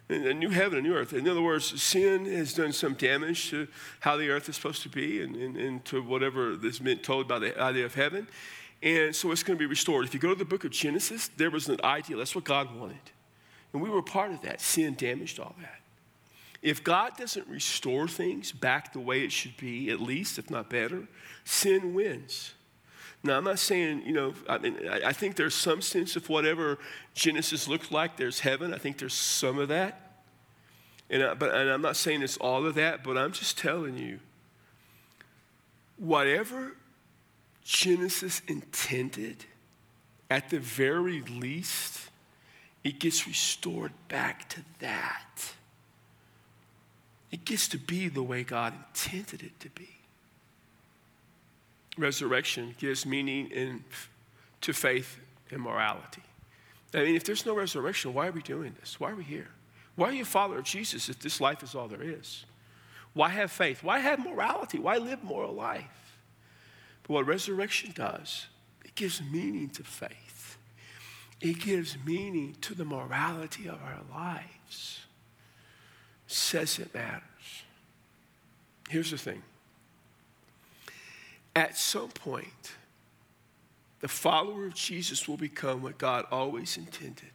a 0.09 0.35
new 0.35 0.51
heaven 0.51 0.79
and 0.79 0.87
new 0.87 0.95
earth. 0.95 1.13
In 1.13 1.27
other 1.29 1.41
words, 1.41 1.81
sin 1.83 2.27
has 2.27 2.53
done 2.53 2.73
some 2.73 2.95
damage 2.95 3.51
to 3.51 3.67
how 4.01 4.17
the 4.17 4.29
earth 4.29 4.49
is 4.49 4.57
supposed 4.57 4.83
to 4.83 4.89
be 4.89 5.23
and, 5.23 5.35
and, 5.35 5.57
and 5.57 5.85
to 5.87 6.03
whatever 6.03 6.53
is 6.65 6.81
meant 6.81 7.03
told 7.03 7.27
by 7.27 7.39
the 7.39 7.59
idea 7.61 7.85
of 7.85 7.95
heaven. 7.95 8.27
And 8.83 9.17
so 9.17 9.33
it's 9.33 9.43
going 9.43 9.59
to 9.59 9.63
be 9.63 9.67
restored. 9.67 10.05
If 10.05 10.13
you 10.13 10.21
go 10.21 10.29
to 10.29 10.35
the 10.35 10.45
book 10.45 10.65
of 10.65 10.71
Genesis, 10.71 11.29
there 11.37 11.51
was 11.51 11.69
an 11.69 11.81
ideal. 11.83 12.19
That's 12.19 12.35
what 12.35 12.45
God 12.45 12.75
wanted. 12.79 12.99
And 13.73 13.83
we 13.83 13.89
were 13.89 14.03
part 14.03 14.31
of 14.31 14.43
that. 14.43 14.61
Sin 14.61 14.95
damaged 14.95 15.41
all 15.41 15.55
that. 15.61 15.81
If 16.61 16.85
God 16.85 17.17
doesn't 17.17 17.47
restore 17.49 18.09
things 18.09 18.53
back 18.53 18.93
the 18.93 19.01
way 19.01 19.23
it 19.23 19.33
should 19.33 19.57
be, 19.57 19.91
at 19.91 20.01
least, 20.01 20.39
if 20.39 20.51
not 20.51 20.71
better, 20.71 21.07
sin 21.45 21.95
wins. 21.95 22.55
Now, 23.25 23.39
I'm 23.39 23.45
not 23.45 23.59
saying, 23.59 24.03
you 24.05 24.13
know, 24.13 24.35
I, 24.47 24.59
mean, 24.59 24.77
I 24.87 25.15
think 25.15 25.37
there's 25.37 25.55
some 25.55 25.81
sense 25.81 26.15
of 26.15 26.29
whatever 26.29 26.79
Genesis 27.15 27.67
looks 27.67 27.91
like, 27.91 28.19
there's 28.19 28.41
heaven. 28.41 28.75
I 28.75 28.79
think 28.79 28.99
there's 28.99 29.15
some 29.15 29.59
of 29.59 29.69
that. 29.69 30.19
And, 31.09 31.23
I, 31.23 31.33
but, 31.33 31.55
and 31.55 31.71
I'm 31.71 31.81
not 31.81 31.97
saying 31.97 32.23
it's 32.23 32.37
all 32.37 32.67
of 32.67 32.75
that, 32.75 33.03
but 33.03 33.17
I'm 33.17 33.33
just 33.33 33.57
telling 33.57 33.97
you 33.97 34.21
whatever 35.97 36.77
Genesis 37.65 38.43
intended, 38.47 39.47
at 40.31 40.51
the 40.51 40.59
very 40.59 41.23
least, 41.23 42.11
it 42.83 42.99
gets 42.99 43.27
restored 43.27 43.93
back 44.09 44.51
to 44.51 44.61
that. 44.81 45.55
It 47.31 47.47
gets 47.47 47.69
to 47.69 47.79
be 47.79 48.09
the 48.09 48.23
way 48.23 48.45
God 48.45 48.75
intended 48.75 49.43
it 49.43 49.59
to 49.61 49.71
be 49.71 50.04
resurrection 51.97 52.75
gives 52.79 53.07
meaning 53.07 53.49
in, 53.49 53.85
to 54.61 54.73
faith 54.73 55.19
and 55.51 55.61
morality. 55.61 56.23
I 56.95 56.99
mean, 56.99 57.17
if 57.17 57.25
there's 57.25 57.45
no 57.45 57.55
resurrection, 57.55 58.15
why 58.15 58.29
are 58.29 58.33
we 58.33 58.43
doing 58.43 58.75
this? 58.81 59.01
Why 59.01 59.11
are 59.11 59.17
we 59.17 59.25
here? 59.25 59.49
Why 59.97 60.09
are 60.09 60.13
you 60.13 60.23
a 60.23 60.27
follower 60.27 60.59
of 60.59 60.65
Jesus 60.65 61.09
if 61.09 61.19
this 61.21 61.41
life 61.41 61.63
is 61.63 61.75
all 61.75 61.89
there 61.89 62.03
is? 62.03 62.45
Why 63.15 63.29
have 63.31 63.51
faith? 63.51 63.83
Why 63.83 63.99
have 64.01 64.19
morality? 64.19 64.79
Why 64.79 64.99
live 64.99 65.23
moral 65.23 65.53
life? 65.53 66.19
But 67.03 67.15
what 67.15 67.27
resurrection 67.27 67.93
does, 67.95 68.47
it 68.85 68.95
gives 68.95 69.23
meaning 69.23 69.71
to 69.71 69.85
faith. 69.85 70.57
It 71.41 71.61
gives 71.61 71.97
meaning 72.05 72.57
to 72.63 72.75
the 72.75 72.85
morality 72.85 73.69
of 73.69 73.79
our 73.83 74.01
lives. 74.11 75.01
Says 76.27 76.79
it 76.79 76.93
matters. 76.95 77.23
Here's 78.89 79.11
the 79.11 79.19
thing. 79.19 79.43
At 81.57 81.77
some 81.77 82.09
point, 82.09 82.75
the 84.01 84.09
follower 84.09 84.67
of 84.67 84.75
Jesus 84.75 85.29
will 85.29 85.37
become 85.37 85.83
what 85.83 85.99
God 85.99 86.27
always 86.31 86.77
intended 86.77 87.31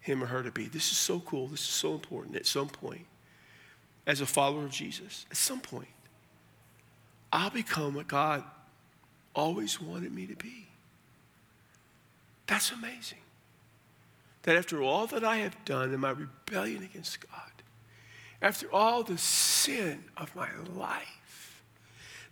him 0.00 0.22
or 0.22 0.26
her 0.26 0.42
to 0.42 0.50
be. 0.50 0.66
This 0.66 0.90
is 0.90 0.96
so 0.96 1.20
cool. 1.20 1.48
This 1.48 1.60
is 1.60 1.66
so 1.66 1.92
important. 1.92 2.36
At 2.36 2.46
some 2.46 2.68
point, 2.68 3.04
as 4.06 4.20
a 4.22 4.26
follower 4.26 4.64
of 4.64 4.70
Jesus, 4.70 5.26
at 5.30 5.36
some 5.36 5.60
point, 5.60 5.88
I'll 7.30 7.50
become 7.50 7.94
what 7.94 8.08
God 8.08 8.42
always 9.34 9.80
wanted 9.80 10.12
me 10.12 10.26
to 10.26 10.34
be. 10.34 10.66
That's 12.46 12.72
amazing. 12.72 13.18
That 14.44 14.56
after 14.56 14.82
all 14.82 15.06
that 15.08 15.22
I 15.22 15.36
have 15.36 15.62
done 15.66 15.92
in 15.92 16.00
my 16.00 16.10
rebellion 16.10 16.82
against 16.82 17.20
God, 17.20 17.52
after 18.40 18.72
all 18.72 19.02
the 19.02 19.18
sin 19.18 20.04
of 20.16 20.34
my 20.34 20.48
life, 20.74 21.17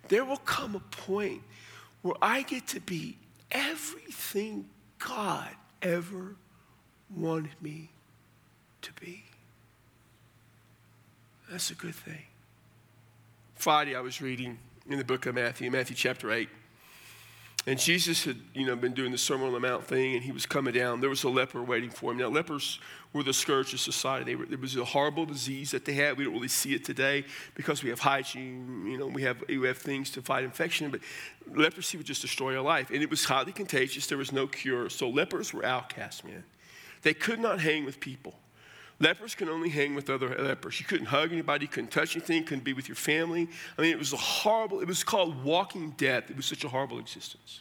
there 0.08 0.24
will 0.24 0.36
come 0.38 0.74
a 0.74 0.80
point 0.80 1.42
where 2.02 2.16
I 2.22 2.42
get 2.42 2.66
to 2.68 2.80
be 2.80 3.16
everything 3.50 4.66
God 4.98 5.50
ever 5.82 6.36
wanted 7.14 7.60
me 7.60 7.90
to 8.82 8.92
be. 8.94 9.24
That's 11.50 11.70
a 11.70 11.74
good 11.74 11.94
thing. 11.94 12.22
Friday, 13.54 13.94
I 13.94 14.00
was 14.00 14.20
reading 14.20 14.58
in 14.88 14.98
the 14.98 15.04
book 15.04 15.26
of 15.26 15.34
Matthew, 15.34 15.70
Matthew 15.70 15.96
chapter 15.96 16.30
8. 16.32 16.48
And 17.68 17.80
Jesus 17.80 18.24
had, 18.24 18.36
you 18.54 18.64
know, 18.64 18.76
been 18.76 18.92
doing 18.92 19.10
the 19.10 19.18
Sermon 19.18 19.48
on 19.48 19.52
the 19.52 19.58
Mount 19.58 19.84
thing, 19.84 20.14
and 20.14 20.22
he 20.22 20.30
was 20.30 20.46
coming 20.46 20.72
down. 20.72 21.00
There 21.00 21.10
was 21.10 21.24
a 21.24 21.28
leper 21.28 21.60
waiting 21.64 21.90
for 21.90 22.12
him. 22.12 22.18
Now, 22.18 22.28
lepers 22.28 22.78
were 23.12 23.24
the 23.24 23.32
scourge 23.32 23.74
of 23.74 23.80
society. 23.80 24.36
Were, 24.36 24.46
there 24.46 24.56
was 24.56 24.76
a 24.76 24.84
horrible 24.84 25.26
disease 25.26 25.72
that 25.72 25.84
they 25.84 25.94
had. 25.94 26.16
We 26.16 26.24
don't 26.24 26.34
really 26.34 26.46
see 26.46 26.74
it 26.74 26.84
today 26.84 27.24
because 27.56 27.82
we 27.82 27.90
have 27.90 27.98
hygiene, 27.98 28.86
you 28.86 28.96
know, 28.96 29.08
we 29.08 29.22
have, 29.22 29.42
we 29.48 29.66
have 29.66 29.78
things 29.78 30.10
to 30.12 30.22
fight 30.22 30.44
infection, 30.44 30.92
but 30.92 31.00
leprosy 31.56 31.96
would 31.96 32.06
just 32.06 32.22
destroy 32.22 32.52
your 32.52 32.62
life. 32.62 32.90
And 32.90 33.02
it 33.02 33.10
was 33.10 33.24
highly 33.24 33.50
contagious. 33.50 34.06
There 34.06 34.18
was 34.18 34.30
no 34.30 34.46
cure. 34.46 34.88
So 34.88 35.08
lepers 35.08 35.52
were 35.52 35.64
outcast, 35.64 36.24
man. 36.24 36.44
They 37.02 37.14
could 37.14 37.40
not 37.40 37.58
hang 37.58 37.84
with 37.84 37.98
people. 37.98 38.38
Lepers 38.98 39.34
can 39.34 39.48
only 39.48 39.68
hang 39.68 39.94
with 39.94 40.08
other 40.08 40.28
lepers. 40.28 40.80
You 40.80 40.86
couldn't 40.86 41.06
hug 41.06 41.32
anybody, 41.32 41.66
couldn't 41.66 41.90
touch 41.90 42.16
anything, 42.16 42.44
couldn't 42.44 42.64
be 42.64 42.72
with 42.72 42.88
your 42.88 42.96
family. 42.96 43.48
I 43.76 43.82
mean, 43.82 43.90
it 43.90 43.98
was 43.98 44.14
a 44.14 44.16
horrible, 44.16 44.80
it 44.80 44.88
was 44.88 45.04
called 45.04 45.44
walking 45.44 45.90
death. 45.98 46.30
It 46.30 46.36
was 46.36 46.46
such 46.46 46.64
a 46.64 46.68
horrible 46.68 46.98
existence. 46.98 47.60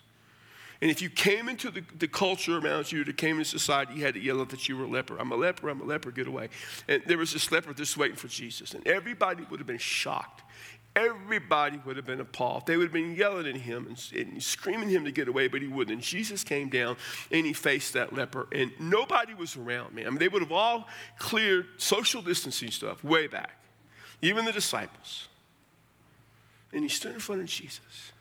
And 0.81 0.91
if 0.91 1.01
you 1.01 1.09
came 1.09 1.49
into 1.49 1.71
the, 1.71 1.83
the 1.97 2.07
culture 2.07 2.57
around 2.57 2.91
you, 2.91 3.03
that 3.03 3.17
came 3.17 3.37
into 3.37 3.49
society, 3.49 3.95
you 3.95 4.05
had 4.05 4.13
to 4.13 4.19
yell 4.19 4.39
out 4.39 4.49
that 4.49 4.69
you 4.69 4.77
were 4.77 4.85
a 4.85 4.87
leper. 4.87 5.17
I'm 5.17 5.31
a 5.31 5.35
leper, 5.35 5.69
I'm 5.69 5.81
a 5.81 5.85
leper, 5.85 6.11
get 6.11 6.27
away. 6.27 6.49
And 6.87 7.01
there 7.05 7.17
was 7.17 7.33
this 7.33 7.51
leper 7.51 7.73
just 7.73 7.97
waiting 7.97 8.17
for 8.17 8.27
Jesus. 8.27 8.73
And 8.73 8.85
everybody 8.87 9.45
would 9.49 9.59
have 9.59 9.67
been 9.67 9.77
shocked 9.77 10.43
everybody 10.95 11.79
would 11.85 11.97
have 11.97 12.05
been 12.05 12.21
appalled. 12.21 12.65
They 12.65 12.77
would 12.77 12.85
have 12.85 12.93
been 12.93 13.15
yelling 13.15 13.47
at 13.47 13.57
him 13.57 13.87
and, 13.87 14.27
and, 14.27 14.41
screaming 14.41 14.89
him 14.89 15.05
to 15.05 15.11
get 15.11 15.27
away, 15.27 15.47
but 15.47 15.61
he 15.61 15.67
wouldn't. 15.67 15.93
And 15.93 16.01
Jesus 16.01 16.43
came 16.43 16.69
down 16.69 16.95
and 17.31 17.45
he 17.45 17.53
faced 17.53 17.93
that 17.93 18.13
leper, 18.13 18.47
and 18.51 18.71
nobody 18.79 19.33
was 19.33 19.57
around 19.57 19.93
me. 19.93 20.05
I 20.05 20.09
mean, 20.09 20.19
they 20.19 20.27
would 20.27 20.41
have 20.41 20.51
all 20.51 20.87
cleared 21.19 21.67
social 21.77 22.21
distancing 22.21 22.71
stuff 22.71 23.03
way 23.03 23.27
back, 23.27 23.59
even 24.21 24.45
the 24.45 24.53
disciples. 24.53 25.27
And 26.71 26.83
he 26.83 26.89
stood 26.89 27.13
in 27.13 27.19
front 27.19 27.41
of 27.41 27.47
Jesus. 27.47 28.11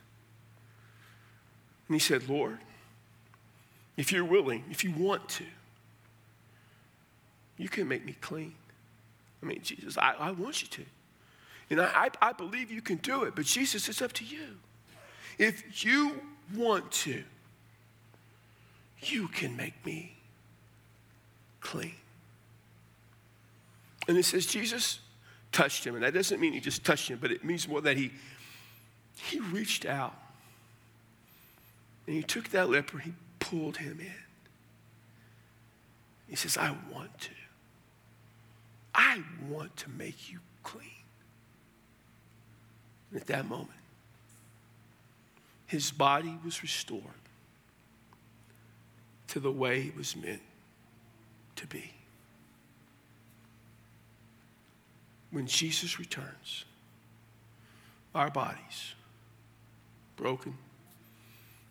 And 1.88 1.94
he 1.94 2.00
said, 2.00 2.28
Lord, 2.28 2.58
if 3.96 4.10
you're 4.10 4.24
willing, 4.24 4.64
if 4.70 4.84
you 4.84 4.92
want 4.92 5.28
to, 5.30 5.44
you 7.56 7.68
can 7.68 7.86
make 7.86 8.04
me 8.04 8.16
clean. 8.20 8.54
I 9.42 9.46
mean, 9.46 9.60
Jesus, 9.62 9.96
I, 9.98 10.14
I 10.18 10.30
want 10.32 10.62
you 10.62 10.68
to. 10.68 10.84
And 11.70 11.80
I, 11.80 12.08
I, 12.20 12.28
I 12.28 12.32
believe 12.32 12.70
you 12.70 12.82
can 12.82 12.96
do 12.98 13.24
it, 13.24 13.34
but 13.34 13.44
Jesus, 13.44 13.88
it's 13.88 14.02
up 14.02 14.12
to 14.14 14.24
you. 14.24 14.58
If 15.38 15.84
you 15.84 16.20
want 16.54 16.90
to, 16.92 17.22
you 19.00 19.28
can 19.28 19.56
make 19.56 19.84
me 19.84 20.16
clean. 21.60 21.94
And 24.06 24.16
it 24.16 24.24
says 24.24 24.46
Jesus 24.46 25.00
touched 25.52 25.86
him. 25.86 25.94
And 25.94 26.04
that 26.04 26.14
doesn't 26.14 26.40
mean 26.40 26.52
he 26.52 26.60
just 26.60 26.84
touched 26.84 27.08
him, 27.08 27.18
but 27.20 27.30
it 27.30 27.44
means 27.44 27.66
more 27.66 27.80
that 27.80 27.96
he, 27.96 28.12
he 29.16 29.40
reached 29.40 29.86
out 29.86 30.14
and 32.06 32.14
he 32.14 32.22
took 32.22 32.50
that 32.50 32.68
leper, 32.68 32.98
he 32.98 33.14
pulled 33.38 33.78
him 33.78 33.98
in. 34.00 34.12
He 36.28 36.36
says, 36.36 36.56
I 36.56 36.76
want 36.92 37.18
to. 37.20 37.30
I 38.94 39.22
want 39.48 39.76
to 39.78 39.90
make 39.90 40.30
you 40.30 40.38
clean 40.62 41.03
at 43.14 43.26
that 43.26 43.48
moment, 43.48 43.70
his 45.66 45.90
body 45.90 46.38
was 46.44 46.62
restored 46.62 47.02
to 49.28 49.40
the 49.40 49.50
way 49.50 49.82
it 49.82 49.96
was 49.96 50.16
meant 50.16 50.42
to 51.56 51.66
be. 51.66 51.92
When 55.30 55.46
Jesus 55.46 55.98
returns, 55.98 56.64
our 58.14 58.30
bodies, 58.30 58.94
broken, 60.16 60.56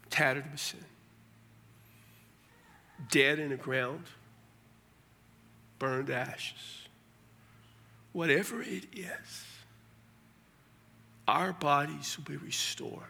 tattered 0.10 0.52
with 0.52 0.60
sin, 0.60 0.84
dead 3.10 3.40
in 3.40 3.50
the 3.50 3.56
ground, 3.56 4.04
burned 5.80 6.10
ashes, 6.10 6.88
whatever 8.12 8.62
it 8.62 8.86
is, 8.94 9.46
our 11.28 11.54
bodies 11.54 12.18
will 12.18 12.26
be 12.26 12.38
restored 12.38 13.04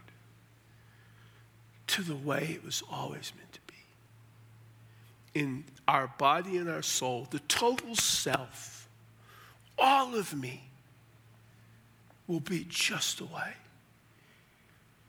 to 1.88 2.02
the 2.02 2.16
way 2.16 2.50
it 2.56 2.64
was 2.64 2.84
always 2.92 3.34
meant 3.38 3.54
to 3.54 3.60
be. 3.68 5.40
In 5.40 5.64
our 5.88 6.12
body 6.18 6.58
and 6.58 6.70
our 6.70 6.82
soul, 6.82 7.28
the 7.30 7.40
total 7.40 7.96
self, 7.96 8.88
all 9.78 10.16
of 10.16 10.34
me, 10.34 10.70
will 12.28 12.40
be 12.40 12.66
just 12.70 13.18
the 13.18 13.26
way 13.26 13.54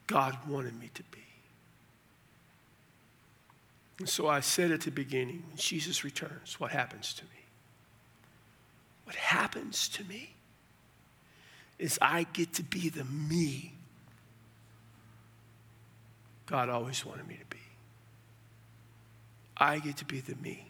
God 0.06 0.36
wanted 0.48 0.78
me 0.78 0.90
to 0.94 1.02
be. 1.04 1.18
And 3.98 4.08
so 4.08 4.26
I 4.26 4.40
said 4.40 4.72
at 4.72 4.80
the 4.80 4.90
beginning, 4.90 5.44
when 5.46 5.56
Jesus 5.56 6.02
returns, 6.02 6.58
what 6.58 6.72
happens 6.72 7.14
to 7.14 7.22
me? 7.24 7.30
What 9.04 9.14
happens 9.14 9.88
to 9.90 10.04
me? 10.04 10.33
Is 11.84 11.98
I 12.00 12.22
get 12.32 12.54
to 12.54 12.62
be 12.62 12.88
the 12.88 13.04
me 13.04 13.72
God 16.46 16.70
always 16.70 17.04
wanted 17.04 17.26
me 17.26 17.36
to 17.36 17.44
be. 17.46 17.62
I 19.56 19.78
get 19.78 19.98
to 19.98 20.04
be 20.04 20.20
the 20.20 20.34
me 20.36 20.66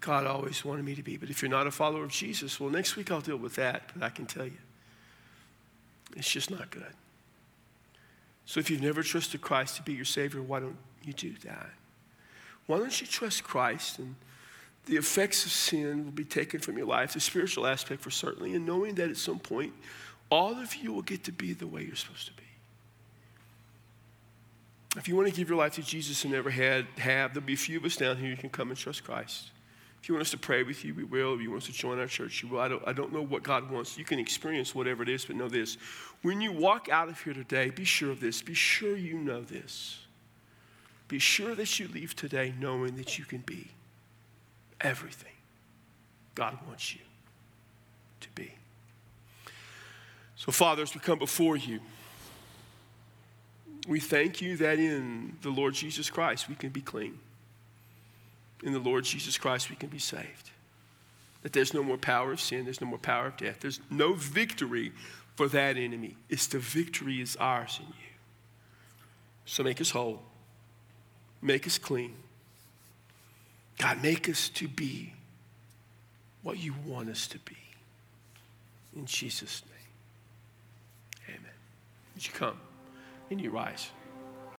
God 0.00 0.24
always 0.26 0.64
wanted 0.64 0.84
me 0.84 0.94
to 0.94 1.02
be. 1.02 1.16
But 1.16 1.30
if 1.30 1.42
you're 1.42 1.50
not 1.50 1.66
a 1.66 1.72
follower 1.72 2.04
of 2.04 2.12
Jesus, 2.12 2.60
well, 2.60 2.70
next 2.70 2.94
week 2.94 3.10
I'll 3.10 3.20
deal 3.20 3.36
with 3.36 3.56
that, 3.56 3.90
but 3.92 4.04
I 4.04 4.10
can 4.10 4.26
tell 4.26 4.44
you, 4.44 4.58
it's 6.16 6.30
just 6.30 6.48
not 6.48 6.70
good. 6.70 6.94
So 8.46 8.60
if 8.60 8.70
you've 8.70 8.80
never 8.80 9.02
trusted 9.02 9.40
Christ 9.40 9.76
to 9.76 9.82
be 9.82 9.94
your 9.94 10.04
Savior, 10.04 10.40
why 10.40 10.60
don't 10.60 10.78
you 11.04 11.12
do 11.12 11.34
that? 11.44 11.70
Why 12.66 12.78
don't 12.78 13.00
you 13.00 13.06
trust 13.08 13.42
Christ 13.42 13.98
and 13.98 14.14
the 14.88 14.96
effects 14.96 15.44
of 15.44 15.52
sin 15.52 16.06
will 16.06 16.12
be 16.12 16.24
taken 16.24 16.60
from 16.60 16.76
your 16.78 16.86
life, 16.86 17.12
the 17.12 17.20
spiritual 17.20 17.66
aspect 17.66 18.00
for 18.00 18.10
certainly, 18.10 18.54
and 18.54 18.66
knowing 18.66 18.94
that 18.94 19.10
at 19.10 19.16
some 19.16 19.38
point, 19.38 19.72
all 20.30 20.58
of 20.58 20.74
you 20.74 20.92
will 20.92 21.02
get 21.02 21.24
to 21.24 21.32
be 21.32 21.52
the 21.52 21.66
way 21.66 21.82
you're 21.82 21.96
supposed 21.96 22.26
to 22.26 22.32
be. 22.32 22.42
If 24.96 25.06
you 25.06 25.14
want 25.14 25.28
to 25.28 25.34
give 25.34 25.48
your 25.48 25.58
life 25.58 25.74
to 25.74 25.82
Jesus 25.82 26.24
and 26.24 26.32
never 26.32 26.50
had, 26.50 26.86
have, 26.96 27.34
there'll 27.34 27.46
be 27.46 27.52
a 27.52 27.56
few 27.56 27.78
of 27.78 27.84
us 27.84 27.96
down 27.96 28.16
here 28.16 28.30
you 28.30 28.36
can 28.36 28.48
come 28.48 28.70
and 28.70 28.78
trust 28.78 29.04
Christ. 29.04 29.50
If 30.02 30.08
you 30.08 30.14
want 30.14 30.22
us 30.22 30.30
to 30.30 30.38
pray 30.38 30.62
with 30.62 30.84
you, 30.84 30.94
we 30.94 31.04
will. 31.04 31.34
If 31.34 31.42
you 31.42 31.50
want 31.50 31.64
us 31.64 31.68
to 31.68 31.74
join 31.74 31.98
our 31.98 32.06
church, 32.06 32.42
you 32.42 32.48
will. 32.48 32.60
I 32.60 32.68
don't, 32.68 32.82
I 32.86 32.92
don't 32.92 33.12
know 33.12 33.22
what 33.22 33.42
God 33.42 33.70
wants. 33.70 33.98
You 33.98 34.04
can 34.04 34.18
experience 34.18 34.74
whatever 34.74 35.02
it 35.02 35.08
is, 35.08 35.26
but 35.26 35.36
know 35.36 35.48
this. 35.48 35.76
When 36.22 36.40
you 36.40 36.52
walk 36.52 36.88
out 36.88 37.08
of 37.08 37.20
here 37.20 37.34
today, 37.34 37.70
be 37.70 37.84
sure 37.84 38.10
of 38.10 38.20
this. 38.20 38.40
Be 38.40 38.54
sure 38.54 38.96
you 38.96 39.18
know 39.18 39.42
this. 39.42 39.98
Be 41.08 41.18
sure 41.18 41.54
that 41.54 41.78
you 41.78 41.88
leave 41.88 42.16
today 42.16 42.54
knowing 42.58 42.96
that 42.96 43.18
you 43.18 43.24
can 43.24 43.40
be 43.40 43.68
everything 44.80 45.32
God 46.34 46.56
wants 46.66 46.94
you 46.94 47.00
to 48.20 48.28
be. 48.34 48.52
So, 50.36 50.52
Father, 50.52 50.82
as 50.82 50.94
we 50.94 51.00
come 51.00 51.18
before 51.18 51.56
you, 51.56 51.80
we 53.88 54.00
thank 54.00 54.40
you 54.40 54.56
that 54.58 54.78
in 54.78 55.36
the 55.42 55.50
Lord 55.50 55.74
Jesus 55.74 56.10
Christ 56.10 56.48
we 56.48 56.54
can 56.54 56.68
be 56.70 56.80
clean. 56.82 57.18
In 58.62 58.72
the 58.72 58.78
Lord 58.78 59.04
Jesus 59.04 59.38
Christ 59.38 59.70
we 59.70 59.76
can 59.76 59.88
be 59.88 59.98
saved. 59.98 60.50
that 61.42 61.52
there's 61.52 61.72
no 61.72 61.82
more 61.82 61.96
power 61.96 62.32
of 62.32 62.40
sin, 62.40 62.64
there's 62.64 62.80
no 62.80 62.86
more 62.86 62.98
power 62.98 63.26
of 63.26 63.36
death, 63.36 63.60
there's 63.60 63.80
no 63.90 64.12
victory 64.12 64.92
for 65.36 65.48
that 65.48 65.76
enemy. 65.76 66.16
It's 66.28 66.46
the 66.46 66.58
victory 66.58 67.20
is 67.20 67.36
ours 67.36 67.78
in 67.80 67.86
you. 67.86 68.12
So 69.44 69.62
make 69.62 69.80
us 69.80 69.90
whole, 69.90 70.22
make 71.40 71.66
us 71.66 71.78
clean. 71.78 72.14
God, 73.78 74.02
make 74.02 74.28
us 74.28 74.48
to 74.50 74.68
be 74.68 75.14
what 76.42 76.58
you 76.58 76.74
want 76.84 77.08
us 77.08 77.26
to 77.28 77.38
be. 77.38 77.56
In 78.96 79.06
Jesus' 79.06 79.62
name. 79.66 81.36
Amen. 81.36 81.52
Would 82.14 82.26
you 82.26 82.32
come 82.32 82.58
and 83.30 83.40
you 83.40 83.50
rise? 83.50 83.90